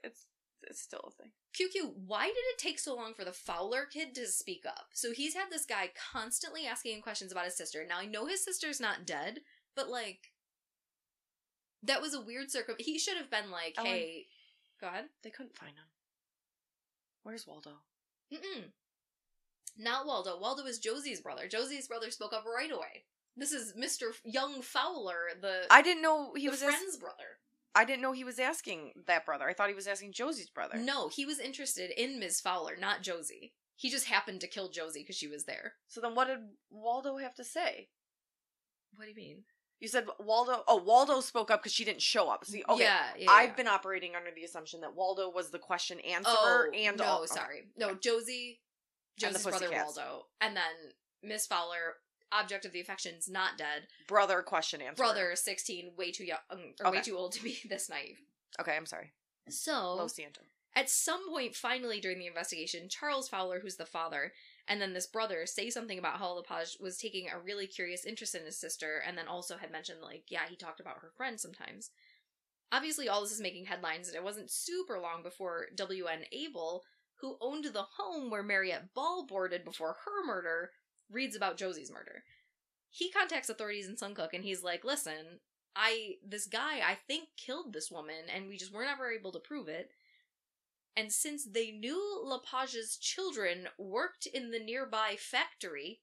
[0.02, 0.24] It's
[0.62, 1.32] it's still a thing.
[1.54, 4.86] QQ, why did it take so long for the Fowler kid to speak up?
[4.94, 7.84] So he's had this guy constantly asking him questions about his sister.
[7.86, 9.40] Now I know his sister's not dead,
[9.76, 10.30] but like,
[11.82, 12.76] that was a weird circum.
[12.78, 13.90] He should have been like, Ellen.
[13.90, 14.28] "Hey,
[14.82, 15.86] go ahead." They couldn't find him.
[17.22, 17.70] Where's Waldo?
[18.30, 18.64] Mm-mm.
[19.78, 20.38] Not Waldo.
[20.38, 21.48] Waldo is Josie's brother.
[21.48, 23.04] Josie's brother spoke up right away.
[23.36, 26.62] This is Mister Young Fowler, the I didn't know he the was.
[26.62, 27.38] As- friend's brother.
[27.74, 29.48] I didn't know he was asking that brother.
[29.48, 30.76] I thought he was asking Josie's brother.
[30.76, 32.38] No, he was interested in Ms.
[32.38, 33.54] Fowler, not Josie.
[33.76, 35.72] He just happened to kill Josie because she was there.
[35.88, 36.40] So then, what did
[36.70, 37.88] Waldo have to say?
[38.94, 39.44] What do you mean?
[39.82, 40.62] You said Waldo.
[40.68, 42.44] Oh, Waldo spoke up because she didn't show up.
[42.44, 42.84] See, okay.
[42.84, 43.28] Yeah, yeah.
[43.28, 43.54] I've yeah.
[43.56, 47.18] been operating under the assumption that Waldo was the question answerer Oh, and no, all-
[47.22, 47.34] okay.
[47.34, 48.60] sorry, no, Josie,
[49.18, 49.96] Josie's brother Pussycats.
[49.96, 50.62] Waldo, and then
[51.20, 51.96] Miss Fowler,
[52.30, 53.88] object of the affections, not dead.
[54.06, 55.02] brother question answer.
[55.02, 58.20] Brother, sixteen, way too young, um, or way too old to be this naive.
[58.60, 59.10] Okay, I'm sorry.
[59.48, 60.38] So Lo siento.
[60.76, 64.32] At some point, finally, during the investigation, Charles Fowler, who's the father,
[64.68, 68.34] and then this brother say something about how Lepage was taking a really curious interest
[68.34, 71.40] in his sister, and then also had mentioned, like, yeah, he talked about her friend
[71.40, 71.90] sometimes.
[72.70, 76.24] Obviously, all this is making headlines, and it wasn't super long before W.N.
[76.32, 76.84] Abel,
[77.20, 80.70] who owned the home where Mariette Ball boarded before her murder,
[81.10, 82.24] reads about Josie's murder.
[82.88, 85.40] He contacts authorities in Suncook, and he's like, listen,
[85.74, 89.38] I, this guy, I think, killed this woman, and we just weren't ever able to
[89.38, 89.90] prove it.
[90.96, 96.00] And since they knew Lepage's children worked in the nearby factory,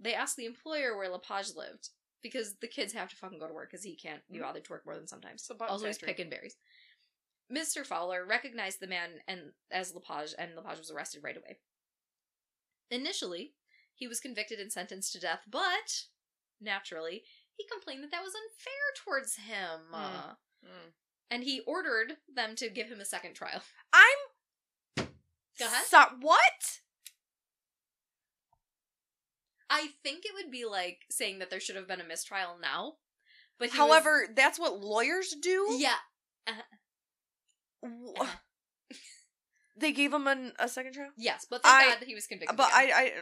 [0.00, 1.90] they asked the employer where Lepage lived.
[2.22, 4.72] Because the kids have to fucking go to work because he can't be bothered to
[4.72, 5.42] work more than sometimes.
[5.42, 6.56] It's a button also, he's picking berries.
[7.54, 7.86] Mr.
[7.86, 11.58] Fowler recognized the man and as Lepage, and Lepage was arrested right away.
[12.90, 13.52] Initially,
[13.94, 16.04] he was convicted and sentenced to death, but
[16.60, 17.22] naturally,
[17.56, 19.80] he complained that that was unfair towards him.
[19.90, 19.94] Hmm.
[19.94, 20.90] Uh, Mm.
[21.30, 23.62] And he ordered them to give him a second trial.
[23.92, 25.06] I'm.
[25.58, 25.84] Go ahead.
[25.86, 26.80] So, what?
[29.68, 32.94] I think it would be like saying that there should have been a mistrial now.
[33.58, 35.66] But However, that's what lawyers do.
[35.68, 35.94] was, yeah,
[37.82, 38.36] Wh- Uh-huh.
[39.78, 41.10] They gave him an, a second trial.
[41.16, 42.56] yes, but thank I- God that he was convicted.
[42.56, 42.90] But again.
[42.94, 43.12] I, I,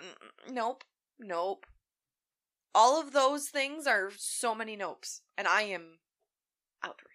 [0.48, 0.84] mm, nope,
[1.18, 1.66] nope.
[2.74, 5.98] All of those things are so many nopes, and I am
[6.82, 7.13] outraged.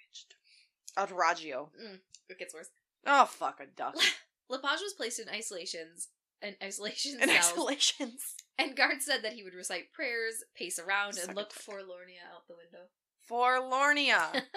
[0.99, 1.69] Outragio.
[1.81, 2.69] Mm, it gets worse.
[3.05, 3.95] Oh fuck a duck.
[4.49, 6.09] Lepage was placed in isolations
[6.41, 8.35] and isolation and cells, exhalations.
[8.57, 11.59] and guards said that he would recite prayers, pace around, and look it.
[11.62, 12.88] forlornia out the window.
[13.21, 14.43] For Lornia.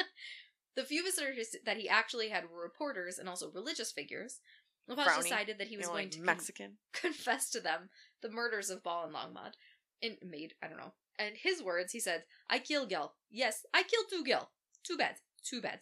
[0.75, 4.41] The few visitors that he actually had were reporters and also religious figures.
[4.89, 5.23] Lepage Frowny.
[5.25, 7.91] decided that he you was know, going like to con- confess to them
[8.23, 9.53] the murders of Ball and Longmod.
[10.01, 10.95] In made, I don't know.
[11.19, 13.13] And his words, he said, I kill Gil.
[13.31, 14.49] Yes, I killed two Gil.
[14.83, 15.17] Too bad.
[15.45, 15.81] Too bad.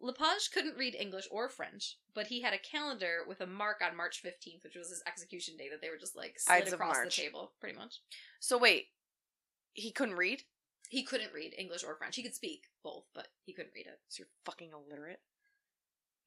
[0.00, 3.96] Lepage couldn't read English or French, but he had a calendar with a mark on
[3.96, 7.00] March 15th, which was his execution day that they were just like slid Ides across
[7.00, 8.00] the table, pretty much.
[8.40, 8.88] So wait,
[9.72, 10.42] he couldn't read.
[10.88, 12.14] He couldn't read English or French.
[12.16, 13.98] He could speak both, but he couldn't read it.
[14.08, 15.20] So you're fucking illiterate.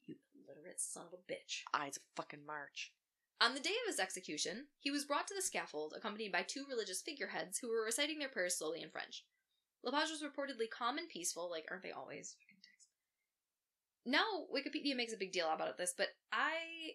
[0.06, 1.62] You illiterate son of a bitch.
[1.72, 2.92] Eyes of fucking March.
[3.40, 6.66] On the day of his execution, he was brought to the scaffold accompanied by two
[6.68, 9.24] religious figureheads who were reciting their prayers slowly in French.
[9.82, 12.36] Lepage was reportedly calm and peaceful, like aren't they always?
[14.06, 16.94] Now Wikipedia makes a big deal about this, but I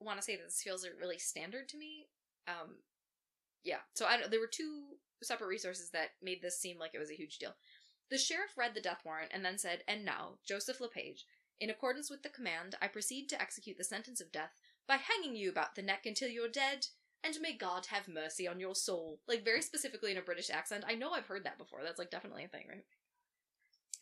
[0.00, 2.06] want to say that this feels really standard to me.
[2.46, 2.76] Um,
[3.64, 3.78] yeah.
[3.94, 7.16] So I there were two separate resources that made this seem like it was a
[7.16, 7.54] huge deal.
[8.10, 11.24] The sheriff read the death warrant and then said, "And now, Joseph LePage,
[11.58, 14.52] in accordance with the command, I proceed to execute the sentence of death
[14.86, 16.88] by hanging you about the neck until you're dead,
[17.22, 19.20] and may God have mercy on your soul.
[19.26, 20.84] Like, very specifically in a British accent.
[20.86, 21.82] I know I've heard that before.
[21.82, 22.84] That's, like, definitely a thing, right?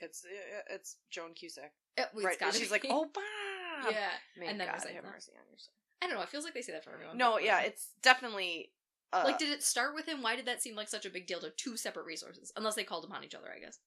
[0.03, 2.37] It's uh, it's Joan Cusack, It, right?
[2.53, 2.69] She's be.
[2.71, 3.93] like, oh, Bob.
[3.93, 4.09] yeah.
[4.39, 5.05] May and then God have that.
[5.05, 5.75] mercy on your soul.
[6.03, 6.23] I don't know.
[6.23, 7.17] It feels like they say that for everyone.
[7.17, 8.73] No, yeah, it's definitely.
[9.13, 10.23] Uh, like, did it start with him?
[10.23, 12.53] Why did that seem like such a big deal to two separate resources?
[12.57, 13.79] Unless they called upon each other, I guess.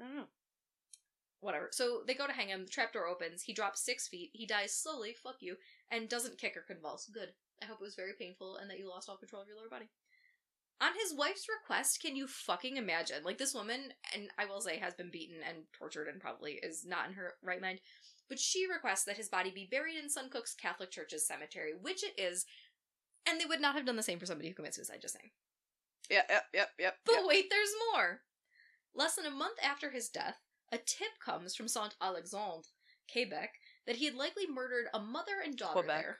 [0.00, 0.28] I don't know.
[1.40, 1.68] Whatever.
[1.72, 2.64] So they go to hang him.
[2.64, 3.42] The trapdoor opens.
[3.42, 4.30] He drops six feet.
[4.32, 5.14] He dies slowly.
[5.22, 5.56] Fuck you.
[5.90, 7.06] And doesn't kick or convulse.
[7.12, 7.30] Good.
[7.62, 9.68] I hope it was very painful and that you lost all control of your lower
[9.68, 9.88] body.
[10.80, 13.24] On his wife's request, can you fucking imagine?
[13.24, 16.84] Like this woman, and I will say, has been beaten and tortured and probably is
[16.86, 17.80] not in her right mind.
[18.28, 22.20] But she requests that his body be buried in Suncook's Catholic Church's cemetery, which it
[22.20, 22.46] is.
[23.28, 25.30] And they would not have done the same for somebody who commits suicide, just saying.
[26.10, 26.94] Yeah, yep, yep, yep.
[27.04, 27.24] But yep.
[27.26, 28.20] wait, there's more.
[28.94, 30.36] Less than a month after his death,
[30.72, 32.68] a tip comes from Saint Alexandre,
[33.10, 33.54] Quebec,
[33.86, 36.02] that he had likely murdered a mother and daughter Quebec.
[36.02, 36.18] there.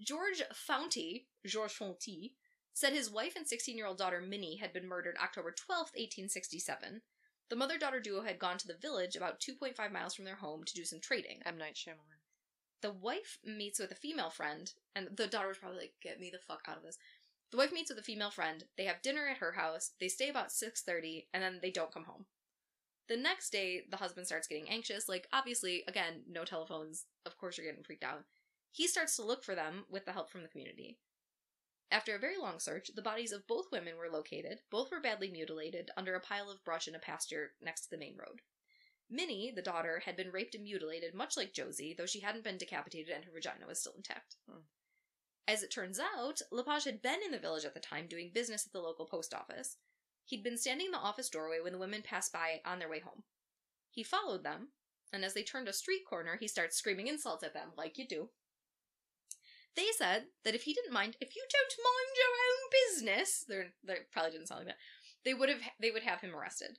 [0.00, 2.32] George Founty, Georges Fonty,
[2.74, 7.02] said his wife and 16 year old daughter Minnie had been murdered October 12th, 1867.
[7.48, 10.64] The mother daughter duo had gone to the village about 2.5 miles from their home
[10.64, 11.42] to do some trading.
[11.44, 12.22] M Night Shyamalan.
[12.80, 16.30] The wife meets with a female friend, and the daughter was probably like, "Get me
[16.30, 16.98] the fuck out of this."
[17.50, 18.66] The wife meets with a female friend.
[18.76, 19.92] They have dinner at her house.
[20.00, 22.26] They stay about six thirty, and then they don't come home.
[23.08, 25.08] The next day, the husband starts getting anxious.
[25.08, 27.06] Like, obviously, again, no telephones.
[27.26, 28.24] Of course, you're getting freaked out.
[28.70, 30.98] He starts to look for them with the help from the community.
[31.92, 34.60] After a very long search, the bodies of both women were located.
[34.70, 37.98] Both were badly mutilated under a pile of brush in a pasture next to the
[37.98, 38.40] main road.
[39.10, 42.56] Minnie, the daughter, had been raped and mutilated, much like Josie, though she hadn't been
[42.56, 44.36] decapitated and her vagina was still intact.
[44.50, 44.60] Hmm.
[45.46, 48.64] As it turns out, Lepage had been in the village at the time doing business
[48.64, 49.76] at the local post office.
[50.24, 53.00] He'd been standing in the office doorway when the women passed by on their way
[53.00, 53.24] home.
[53.90, 54.68] He followed them,
[55.12, 58.08] and as they turned a street corner, he starts screaming insults at them, like you
[58.08, 58.30] do.
[59.74, 63.72] They said that if he didn't mind, if you don't mind your own business, they're,
[63.84, 64.76] they probably didn't sound like that.
[65.24, 66.78] They would have they would have him arrested.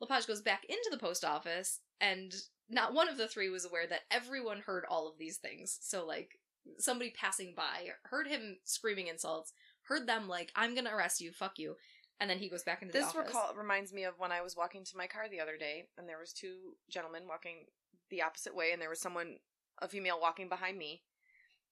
[0.00, 2.34] Lepage goes back into the post office, and
[2.70, 5.76] not one of the three was aware that everyone heard all of these things.
[5.82, 6.38] So, like,
[6.78, 11.58] somebody passing by heard him screaming insults, heard them like, "I'm gonna arrest you, fuck
[11.58, 11.76] you,"
[12.18, 14.56] and then he goes back into the This recall reminds me of when I was
[14.56, 17.66] walking to my car the other day, and there was two gentlemen walking
[18.08, 19.36] the opposite way, and there was someone,
[19.78, 21.02] a female, walking behind me,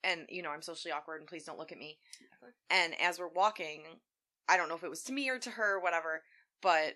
[0.04, 1.98] and you know I'm socially awkward, and please don't look at me.
[2.70, 3.82] And as we're walking,
[4.48, 6.22] I don't know if it was to me or to her, or whatever,
[6.62, 6.94] but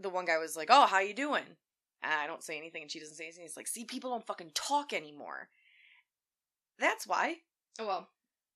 [0.00, 1.56] the one guy was like, "Oh, how you doing?"
[2.02, 3.42] And I don't say anything, and she doesn't say anything.
[3.44, 5.48] He's like, "See, people don't fucking talk anymore."
[6.78, 7.36] That's why.
[7.78, 8.08] oh well,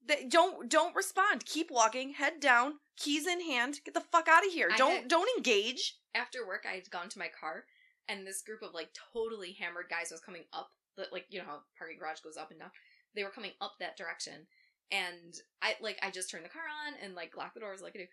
[0.07, 1.47] They don't don't respond.
[1.47, 3.81] Keep walking, head down, keys in hand.
[3.85, 4.69] Get the fuck out of here.
[4.73, 5.97] I don't had- don't engage.
[6.15, 7.65] after work I had gone to my car
[8.09, 11.45] and this group of like totally hammered guys was coming up the like you know
[11.47, 12.71] how parking garage goes up and down.
[13.15, 14.47] They were coming up that direction.
[14.91, 17.95] And I like I just turned the car on and like locked the doors like
[17.95, 18.07] I do.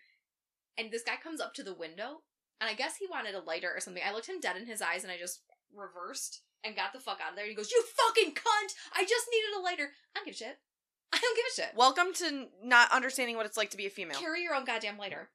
[0.78, 2.22] And this guy comes up to the window
[2.60, 4.02] and I guess he wanted a lighter or something.
[4.06, 5.42] I looked him dead in his eyes and I just
[5.74, 7.44] reversed and got the fuck out of there.
[7.44, 8.72] And he goes, You fucking cunt!
[8.94, 9.90] I just needed a lighter.
[10.14, 10.58] I don't give a shit.
[11.12, 11.76] I don't give a shit.
[11.76, 14.18] Welcome to not understanding what it's like to be a female.
[14.18, 15.30] Carry your own goddamn lighter.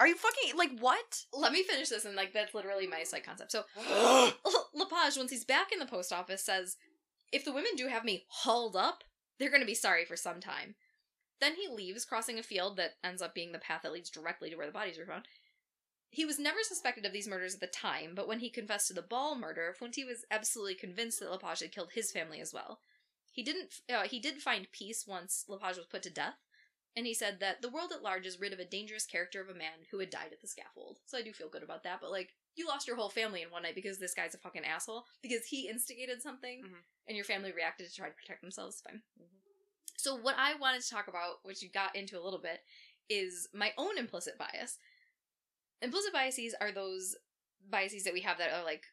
[0.00, 1.24] Are you fucking like what?
[1.32, 3.52] Let me finish this and like that's literally my site concept.
[3.52, 3.64] So
[4.74, 6.76] Lepage, once he's back in the post office, says,
[7.34, 9.02] If the women do have me hauled up,
[9.38, 10.76] they're going to be sorry for some time.
[11.40, 14.50] Then he leaves, crossing a field that ends up being the path that leads directly
[14.50, 15.26] to where the bodies were found.
[16.10, 18.94] He was never suspected of these murders at the time, but when he confessed to
[18.94, 22.78] the Ball murder, Funti was absolutely convinced that Lepage had killed his family as well.
[23.32, 23.80] He didn't.
[23.92, 26.36] Uh, he did find peace once Lepage was put to death,
[26.94, 29.48] and he said that the world at large is rid of a dangerous character of
[29.48, 30.98] a man who had died at the scaffold.
[31.04, 31.98] So I do feel good about that.
[32.00, 34.64] But like, you lost your whole family in one night because this guy's a fucking
[34.64, 36.82] asshole because he instigated something, Mhm.
[37.08, 38.80] and your family reacted to try to protect themselves.
[38.80, 39.02] Fine.
[39.20, 39.28] Mhm.
[39.96, 42.64] So what I wanted to talk about, which you got into a little bit,
[43.08, 44.78] is my own implicit bias.
[45.82, 47.16] Implicit biases are those
[47.68, 48.86] biases that we have that are like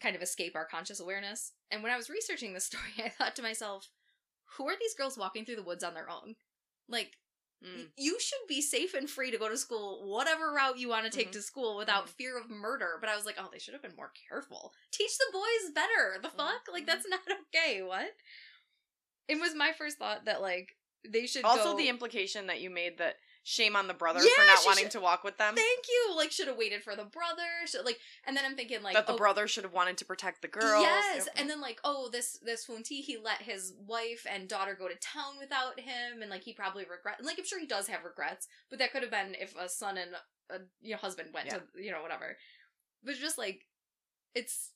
[0.00, 1.52] kind of escape our conscious awareness.
[1.70, 3.90] And when I was researching this story, I thought to myself,
[4.56, 6.36] who are these girls walking through the woods on their own?
[6.88, 7.18] Like,
[7.62, 7.90] Mm.
[7.96, 11.10] you should be safe and free to go to school, whatever route you want to
[11.10, 11.32] take Mhm.
[11.32, 12.10] to school without Mhm.
[12.10, 12.96] fear of murder.
[13.00, 14.72] But I was like, oh, they should have been more careful.
[14.92, 16.18] Teach the boys better.
[16.22, 16.36] The Mhm.
[16.36, 16.68] fuck?
[16.68, 16.86] Like, Mhm.
[16.86, 17.20] that's not
[17.54, 17.82] okay.
[17.82, 18.16] What?
[19.28, 22.70] It was my first thought that, like, they should Also, go- the implication that you
[22.70, 25.54] made that shame on the brother Yeah, for not wanting should- to walk with them.
[25.54, 26.14] Thank you.
[26.16, 27.42] Like, should have waited for the brother.
[27.66, 30.04] Should like, and then I'm thinking like, that the oh, brother should have wanted to
[30.04, 30.82] protect the girls.
[30.82, 34.88] Yes, and then like, oh, this this Funti, he let his wife and daughter go
[34.88, 37.16] to town without him, and like he probably regret.
[37.18, 39.68] And like I'm sure he does have regrets, but that could have been if a
[39.68, 40.10] son and
[40.50, 42.36] a you know husband went to you know whatever.
[43.02, 43.66] But just like,
[44.34, 44.72] it's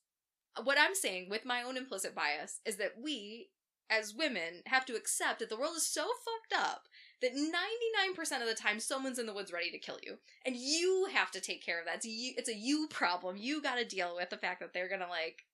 [0.62, 3.48] what I'm saying with my own implicit bias is that we
[3.90, 6.88] as women have to accept that the world is so fucked up
[7.24, 10.18] that 99% of the time someone's in the woods ready to kill you.
[10.44, 11.96] And you have to take care of that.
[11.96, 13.36] It's a you, it's a you problem.
[13.38, 15.44] You got to deal with the fact that they're to like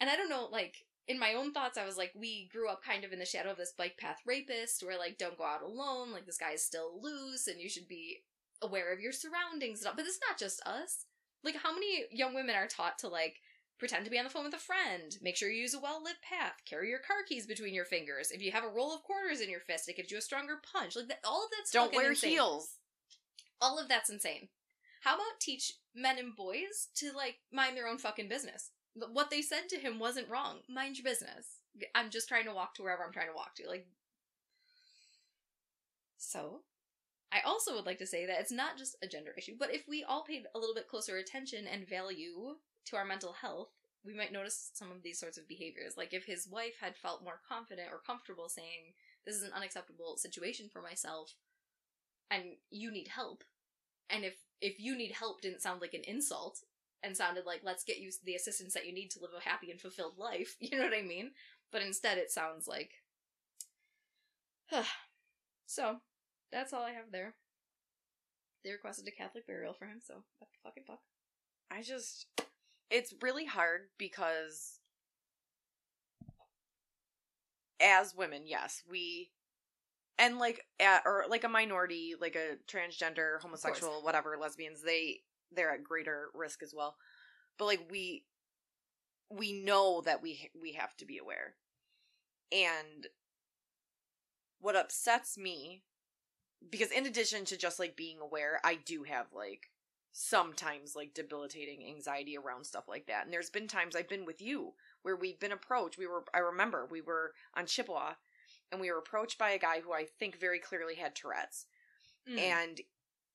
[0.00, 2.84] And I don't know like in my own thoughts I was like we grew up
[2.84, 5.62] kind of in the shadow of this bike path rapist where like don't go out
[5.62, 8.18] alone, like this guy is still loose and you should be
[8.60, 9.82] aware of your surroundings.
[9.84, 11.06] But it's not just us.
[11.42, 13.40] Like how many young women are taught to like
[13.82, 16.00] pretend to be on the phone with a friend, make sure you use a well
[16.00, 18.30] lit path, carry your car keys between your fingers.
[18.30, 20.60] If you have a roll of quarters in your fist, it gives you a stronger
[20.72, 20.94] punch.
[20.94, 22.30] Like that, all of that's Don't wear insane.
[22.30, 22.76] heels.
[23.60, 24.50] All of that's insane.
[25.00, 28.70] How about teach men and boys to like mind their own fucking business?
[28.94, 30.58] What they said to him wasn't wrong.
[30.68, 31.58] Mind your business.
[31.92, 33.68] I'm just trying to walk to wherever I'm trying to walk to.
[33.68, 33.88] Like,
[36.18, 36.60] so
[37.32, 39.88] I also would like to say that it's not just a gender issue, but if
[39.88, 42.54] we all paid a little bit closer attention and value
[42.86, 43.70] to our mental health,
[44.04, 45.96] we might notice some of these sorts of behaviors.
[45.96, 50.16] Like if his wife had felt more confident or comfortable saying, This is an unacceptable
[50.16, 51.34] situation for myself,
[52.30, 53.44] and you need help.
[54.10, 56.60] And if if you need help didn't sound like an insult
[57.02, 59.70] and sounded like let's get you the assistance that you need to live a happy
[59.70, 61.32] and fulfilled life, you know what I mean?
[61.70, 62.90] But instead it sounds like
[65.66, 66.00] So,
[66.50, 67.34] that's all I have there.
[68.62, 71.00] They requested a Catholic burial for him, so what the fucking fuck?
[71.70, 72.26] I just
[72.92, 74.78] it's really hard because
[77.80, 79.30] as women, yes, we
[80.18, 85.72] and like at, or like a minority, like a transgender, homosexual, whatever, lesbians, they they're
[85.72, 86.96] at greater risk as well.
[87.58, 88.24] But like we
[89.30, 91.54] we know that we we have to be aware.
[92.52, 93.06] And
[94.60, 95.82] what upsets me
[96.70, 99.71] because in addition to just like being aware, I do have like
[100.12, 103.24] sometimes like debilitating anxiety around stuff like that.
[103.24, 104.72] And there's been times I've been with you
[105.02, 105.98] where we've been approached.
[105.98, 108.12] We were I remember we were on Chippewa
[108.70, 111.66] and we were approached by a guy who I think very clearly had Tourette's.
[112.30, 112.38] Mm.
[112.38, 112.80] And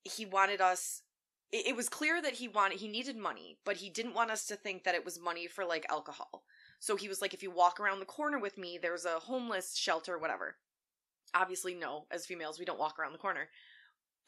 [0.04, 1.02] he wanted us
[1.50, 4.46] it, it was clear that he wanted he needed money, but he didn't want us
[4.46, 6.44] to think that it was money for like alcohol.
[6.78, 9.76] So he was like if you walk around the corner with me, there's a homeless
[9.76, 10.56] shelter whatever.
[11.34, 13.48] Obviously no, as females we don't walk around the corner.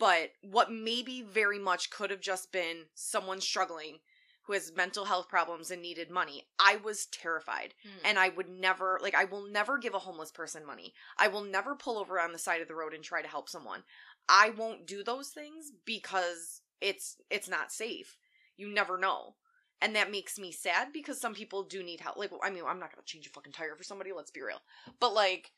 [0.01, 3.99] But what maybe very much could have just been someone struggling
[4.45, 6.49] who has mental health problems and needed money.
[6.59, 7.75] I was terrified.
[7.87, 8.09] Mm.
[8.09, 10.93] And I would never, like, I will never give a homeless person money.
[11.17, 13.49] I will never pull over on the side of the road and try to help
[13.49, 13.85] someone.
[14.29, 18.17] I won't do those things because it's it's not safe.
[18.57, 19.37] You never know.
[19.83, 22.17] And that makes me sad because some people do need help.
[22.17, 24.43] Like, I mean, I'm not going to change a fucking tire for somebody, let's be
[24.43, 24.61] real.
[24.99, 25.53] But, like,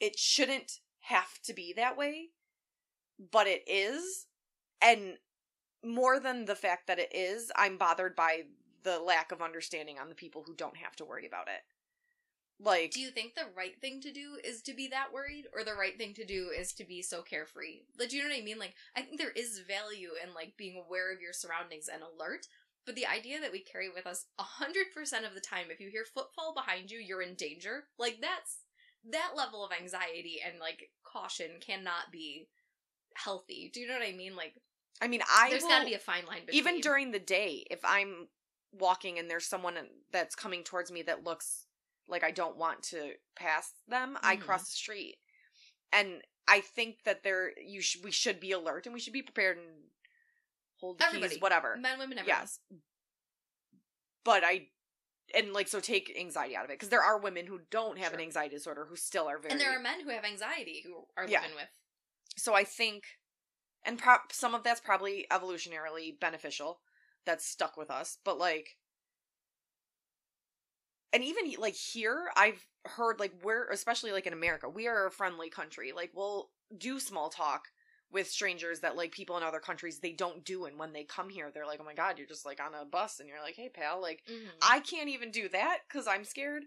[0.00, 2.30] it shouldn't have to be that way,
[3.18, 4.26] but it is.
[4.82, 5.18] And
[5.84, 8.42] more than the fact that it is, I'm bothered by
[8.82, 11.62] the lack of understanding on the people who don't have to worry about it.
[12.58, 15.62] Like, Do you think the right thing to do is to be that worried, or
[15.62, 17.82] the right thing to do is to be so carefree?
[17.98, 18.58] Like, do you know what I mean?
[18.58, 22.46] Like, I think there is value in like being aware of your surroundings and alert.
[22.86, 25.80] But the idea that we carry with us a hundred percent of the time, if
[25.80, 27.84] you hear footfall behind you, you're in danger.
[27.98, 28.60] Like that's
[29.10, 32.48] that level of anxiety and like caution cannot be
[33.16, 33.70] healthy.
[33.72, 34.36] Do you know what I mean?
[34.36, 34.54] Like,
[35.00, 37.18] I mean, I there's will, got to be a fine line between even during the
[37.18, 38.28] day, if I'm
[38.72, 39.74] walking and there's someone
[40.12, 41.66] that's coming towards me that looks
[42.08, 44.40] like I don't want to pass them, I Mhm.
[44.42, 45.16] cross the street.
[45.92, 49.22] And I think that there you sh- we should be alert and we should be
[49.22, 49.90] prepared and
[50.78, 51.34] hold Everybody.
[51.34, 51.76] keys, whatever.
[51.76, 52.40] men, women, everyone.
[52.40, 52.60] Yes.
[54.24, 54.68] But I
[55.34, 58.12] and like so take anxiety out of it because there are women who don't have
[58.14, 61.06] an anxiety disorder who still are very And there are men who have anxiety who
[61.16, 61.40] are Yeah.
[61.42, 61.68] living with.
[62.36, 63.04] So I think
[63.84, 66.80] and pro- some of that's probably evolutionarily beneficial
[67.24, 68.76] that's stuck with us but like
[71.12, 75.10] and even like here I've heard like we're especially like in America we are a
[75.10, 77.64] friendly country like we'll do small talk
[78.12, 81.28] with strangers that like people in other countries they don't do and when they come
[81.28, 83.56] here they're like oh my god you're just like on a bus and you're like
[83.56, 84.48] hey pal like Mhm.
[84.62, 86.64] I can't even do that because I'm scared.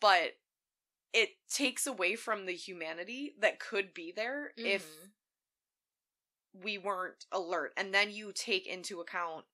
[0.00, 0.32] But
[1.12, 5.12] it takes away from the humanity that could be there if Mhm.
[6.52, 7.72] we weren't alert.
[7.76, 9.46] And then you take into account,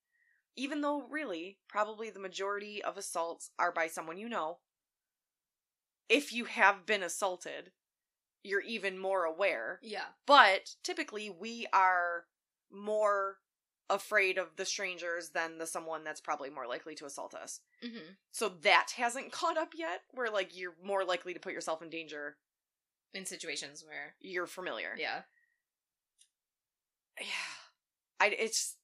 [0.57, 4.61] even though really, probably the majority of assaults are by someone you know,
[6.09, 7.73] if you have been assaulted,
[8.45, 9.83] you're even more aware.
[9.83, 10.09] yeah.
[10.27, 12.29] But typically, we are
[12.71, 13.41] more
[13.91, 17.61] afraid of the strangers than the someone that's probably more likely to assault us.
[17.83, 21.83] hmm So that hasn't caught up yet, where like you're more likely to put yourself
[21.83, 22.37] in danger.
[23.13, 24.95] In situations where, You're familiar.
[24.99, 25.23] yeah,
[27.21, 27.27] Yeah.
[28.21, 28.77] I it's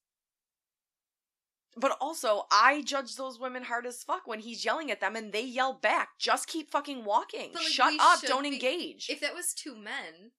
[1.76, 5.32] But also, I judge those women hard as fuck when he's yelling at them and
[5.32, 6.10] they yell back.
[6.18, 7.52] Just keep fucking walking.
[7.54, 8.20] Like, Shut up.
[8.22, 9.08] Don't be- engage.
[9.10, 10.32] If that was two men,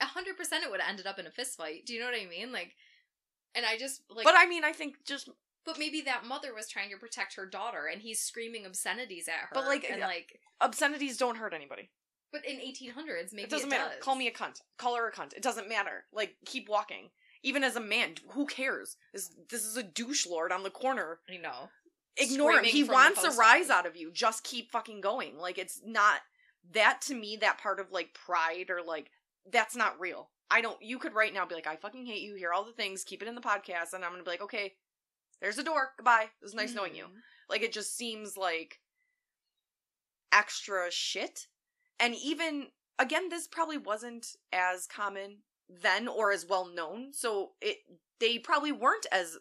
[0.00, 1.86] a hundred percent it would have ended up in a fist fight.
[1.86, 2.52] Do you know what I mean?
[2.52, 2.76] Like,
[3.56, 4.24] and I just like.
[4.24, 5.28] but I mean, I think just
[5.64, 9.40] But maybe that mother was trying to protect her daughter, and he's screaming obscenities at
[9.40, 9.48] her.
[9.52, 11.90] But, like, and uh, like, obscenities don't hurt anybody.
[12.32, 13.94] but in 1800s, maybe it doesn't it matter.
[13.94, 14.02] does.
[14.02, 14.60] Call me a cunt.
[14.78, 15.32] Call her a cunt.
[15.32, 16.04] It doesn't matter.
[16.12, 17.10] Like, keep walking.
[17.42, 18.96] Even as a man, who cares?
[19.12, 21.20] This this is a douche lord on the corner.
[21.30, 21.70] I know.
[22.16, 22.64] Ignore him.
[22.64, 24.10] He wants a rise out of you.
[24.10, 25.38] Just keep fucking going.
[25.38, 26.20] Like it's not
[26.72, 27.36] that to me.
[27.40, 29.10] That part of like pride or like
[29.52, 30.30] that's not real.
[30.50, 30.80] I don't.
[30.80, 32.34] You could right now be like, I fucking hate you.
[32.34, 33.04] Hear all the things.
[33.04, 34.74] Keep it in the podcast, and I'm gonna be like, okay,
[35.40, 35.92] there's the door.
[35.96, 36.24] Goodbye.
[36.24, 37.04] It was nice knowing you.
[37.04, 37.20] Mhm.
[37.48, 38.80] Like it just seems like
[40.32, 41.48] extra shit.
[41.98, 42.68] And even
[42.98, 45.38] again, this probably wasn't as common
[45.68, 47.12] then or as well known.
[47.12, 47.78] So it
[48.20, 49.38] they probably weren't as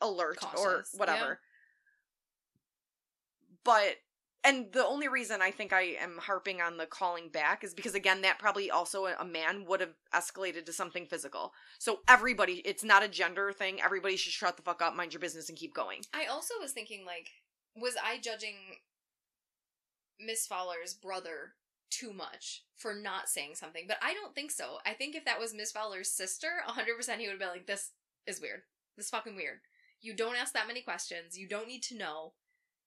[0.00, 1.40] alert or Cautious, whatever.
[3.64, 3.96] But
[4.46, 7.94] and the only reason I think I am harping on the calling back is because
[7.94, 11.52] again that probably also a man would have escalated to something physical.
[11.78, 13.80] So everybody it's not a gender thing.
[13.82, 16.02] Everybody should shut the fuck up, mind your business and keep going.
[16.14, 17.30] I also was thinking, like,
[17.74, 18.54] was I judging
[20.18, 21.54] Miss Fowler's brother
[21.90, 23.84] too much for not saying something?
[23.86, 24.78] But I don't think so.
[24.86, 27.92] I think if that was Miss Fowler's sister, 100% he would have been like, this
[28.26, 28.62] is weird.
[28.96, 29.58] This is fucking weird.
[30.00, 31.38] You don't ask that many questions.
[31.38, 32.32] You don't need to know.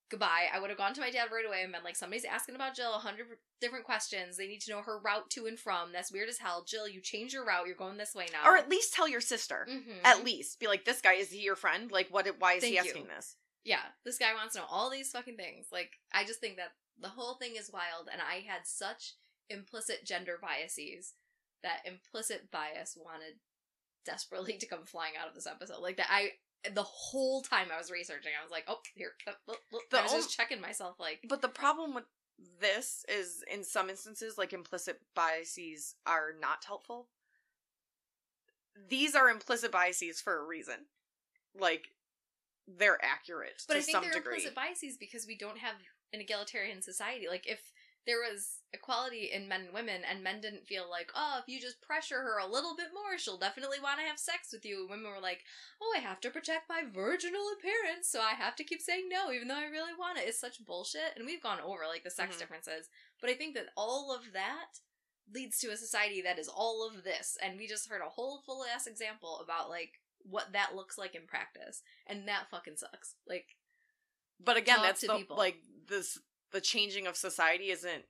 [0.10, 0.48] Goodbye.
[0.54, 2.76] I would have gone to my dad right away and been like, somebody's asking about
[2.76, 3.28] Jill a hundred
[3.62, 4.38] different questions.
[4.38, 5.92] They need to know her route to and from.
[5.92, 6.64] That's weird as hell.
[6.68, 7.68] Jill, you changed your route.
[7.68, 8.50] You're going this way now.
[8.50, 9.68] Or at least tell your sister.
[9.70, 10.00] Mhm.
[10.04, 11.92] At least be like, this guy is he your friend?
[11.92, 12.26] Like, what?
[12.40, 12.92] Why is he Thank you.
[12.92, 13.36] asking this?
[13.66, 15.68] yeah, this guy wants to know all these fucking things.
[15.72, 19.14] Like, I just think that the whole thing is wild, and I had such
[19.50, 21.14] implicit gender biases
[21.62, 23.36] that implicit bias wanted
[24.06, 25.82] desperately to come flying out of this episode.
[25.82, 26.32] Like that, I
[26.74, 29.80] the whole time I was researching, I was like, oh, here, oh, oh, oh.
[29.98, 32.06] I was just checking myself, like, But the problem with
[32.60, 37.08] this is, in some instances, like implicit biases are not helpful.
[38.90, 40.86] These are implicit biases for a reason.
[41.58, 41.90] Like,
[42.68, 44.36] they're accurate but to I think some they're degree.
[44.36, 45.76] implicit biases because we don't have
[46.14, 47.28] an egalitarian society.
[47.30, 47.72] Like, if
[48.06, 51.60] there was equality in men and women, and men didn't feel like, oh, if you
[51.60, 54.82] just pressure her a little bit more, she'll definitely want to have sex with you.
[54.82, 55.44] And women were like,
[55.82, 59.32] oh, I have to protect my virginal appearance, so I have to keep saying no,
[59.32, 60.28] even though I really want it.
[60.28, 61.14] It's such bullshit.
[61.18, 62.40] And we've gone over like the sex Mhm.
[62.40, 62.90] differences,
[63.22, 64.80] but I think that all of that
[65.32, 67.38] leads to a society that is all of this.
[67.42, 71.16] And we just heard a whole full ass example about like what that looks like
[71.16, 73.16] in practice, and that fucking sucks.
[73.28, 73.56] Like,
[74.40, 75.38] But again, that's the people.
[75.38, 76.18] like this.
[76.52, 78.04] The changing of society isn't.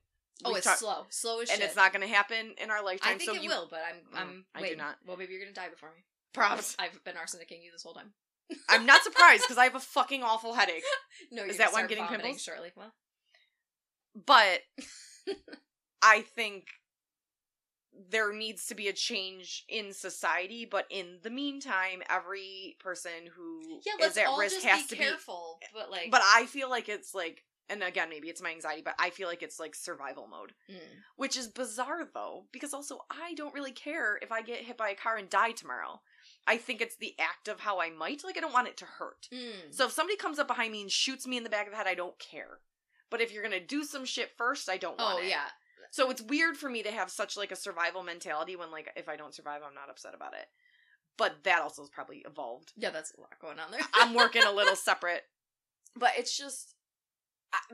[0.44, 3.14] oh, it's slow, slow as shit, and it's not going to happen in our lifetime.
[3.14, 4.96] I think so it you will, but I'm Mm, I'm I do not.
[5.06, 6.02] Well, maybe you're gonna die before me.
[6.32, 6.76] props.
[6.78, 8.12] I've been arsenicking you this whole time.
[8.68, 10.82] I'm not surprised because I have a fucking awful headache.
[11.32, 12.42] No, Is that why I'm getting pimples?
[12.42, 12.72] shortly.
[12.74, 12.92] Well,
[14.26, 14.60] but
[16.02, 16.64] I think
[18.08, 20.64] there needs to be a change in society.
[20.64, 25.58] But in the meantime, every person who yeah, is at risk has be to careful.
[25.74, 26.10] But like.
[26.10, 29.28] But I feel like it's like, and again, maybe it's my anxiety, but I feel
[29.28, 30.80] like it's like survival mode, Mm.
[31.16, 34.90] which is bizarre though, because also I don't really care if I get hit by
[34.90, 36.00] a car and die tomorrow.
[36.46, 38.24] I think it's the act of how I might.
[38.24, 39.28] Like I don't want it to hurt.
[39.32, 39.72] Mm.
[39.72, 41.76] So if somebody comes up behind me and shoots me in the back of the
[41.76, 42.58] head, I don't care.
[43.10, 45.28] But if you're gonna do some shit first, I don't want oh it.
[45.28, 45.46] yeah,
[45.90, 49.08] So it's weird for me to have such like a survival mentality when like if
[49.08, 50.46] I don't survive, I'm not upset about it.
[51.16, 52.72] But that also is probably evolved.
[52.76, 53.80] yeah, that's a lot going on there.
[53.94, 55.22] I'm working a little separate.
[55.96, 56.74] But it's just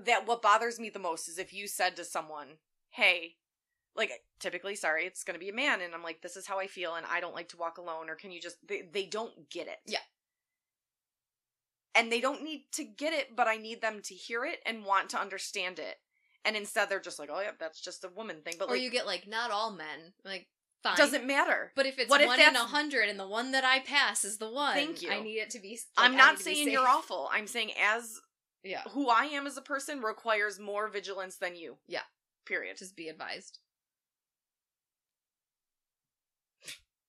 [0.05, 2.59] that what bothers me the most is if you said to someone,
[2.91, 3.37] "Hey,
[3.95, 4.11] like
[4.41, 6.67] typically sorry, it's going to be a man and I'm like this is how I
[6.67, 9.51] feel and I don't like to walk alone or can you just they they don't
[9.51, 9.99] get it." Yeah.
[11.95, 14.85] And they don't need to get it, but I need them to hear it and
[14.85, 15.97] want to understand it.
[16.45, 18.83] And instead they're just like, "Oh yeah, that's just a woman thing." But or like
[18.83, 20.47] you get like not all men like
[20.83, 20.97] fine.
[20.97, 21.73] doesn't matter.
[21.75, 24.25] But if it's What if one in a hundred and the one that I pass
[24.25, 25.11] is the one, Thank you.
[25.11, 25.71] I need it to be.
[25.97, 27.29] like, I'm not need to be saying you're awful.
[27.33, 28.21] I'm saying as
[28.67, 31.77] Yeah, who I am as a person requires more vigilance than you.
[31.87, 32.01] Yeah.
[32.47, 32.77] Period.
[32.77, 33.59] just be advised.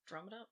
[0.08, 0.50] Drum it up.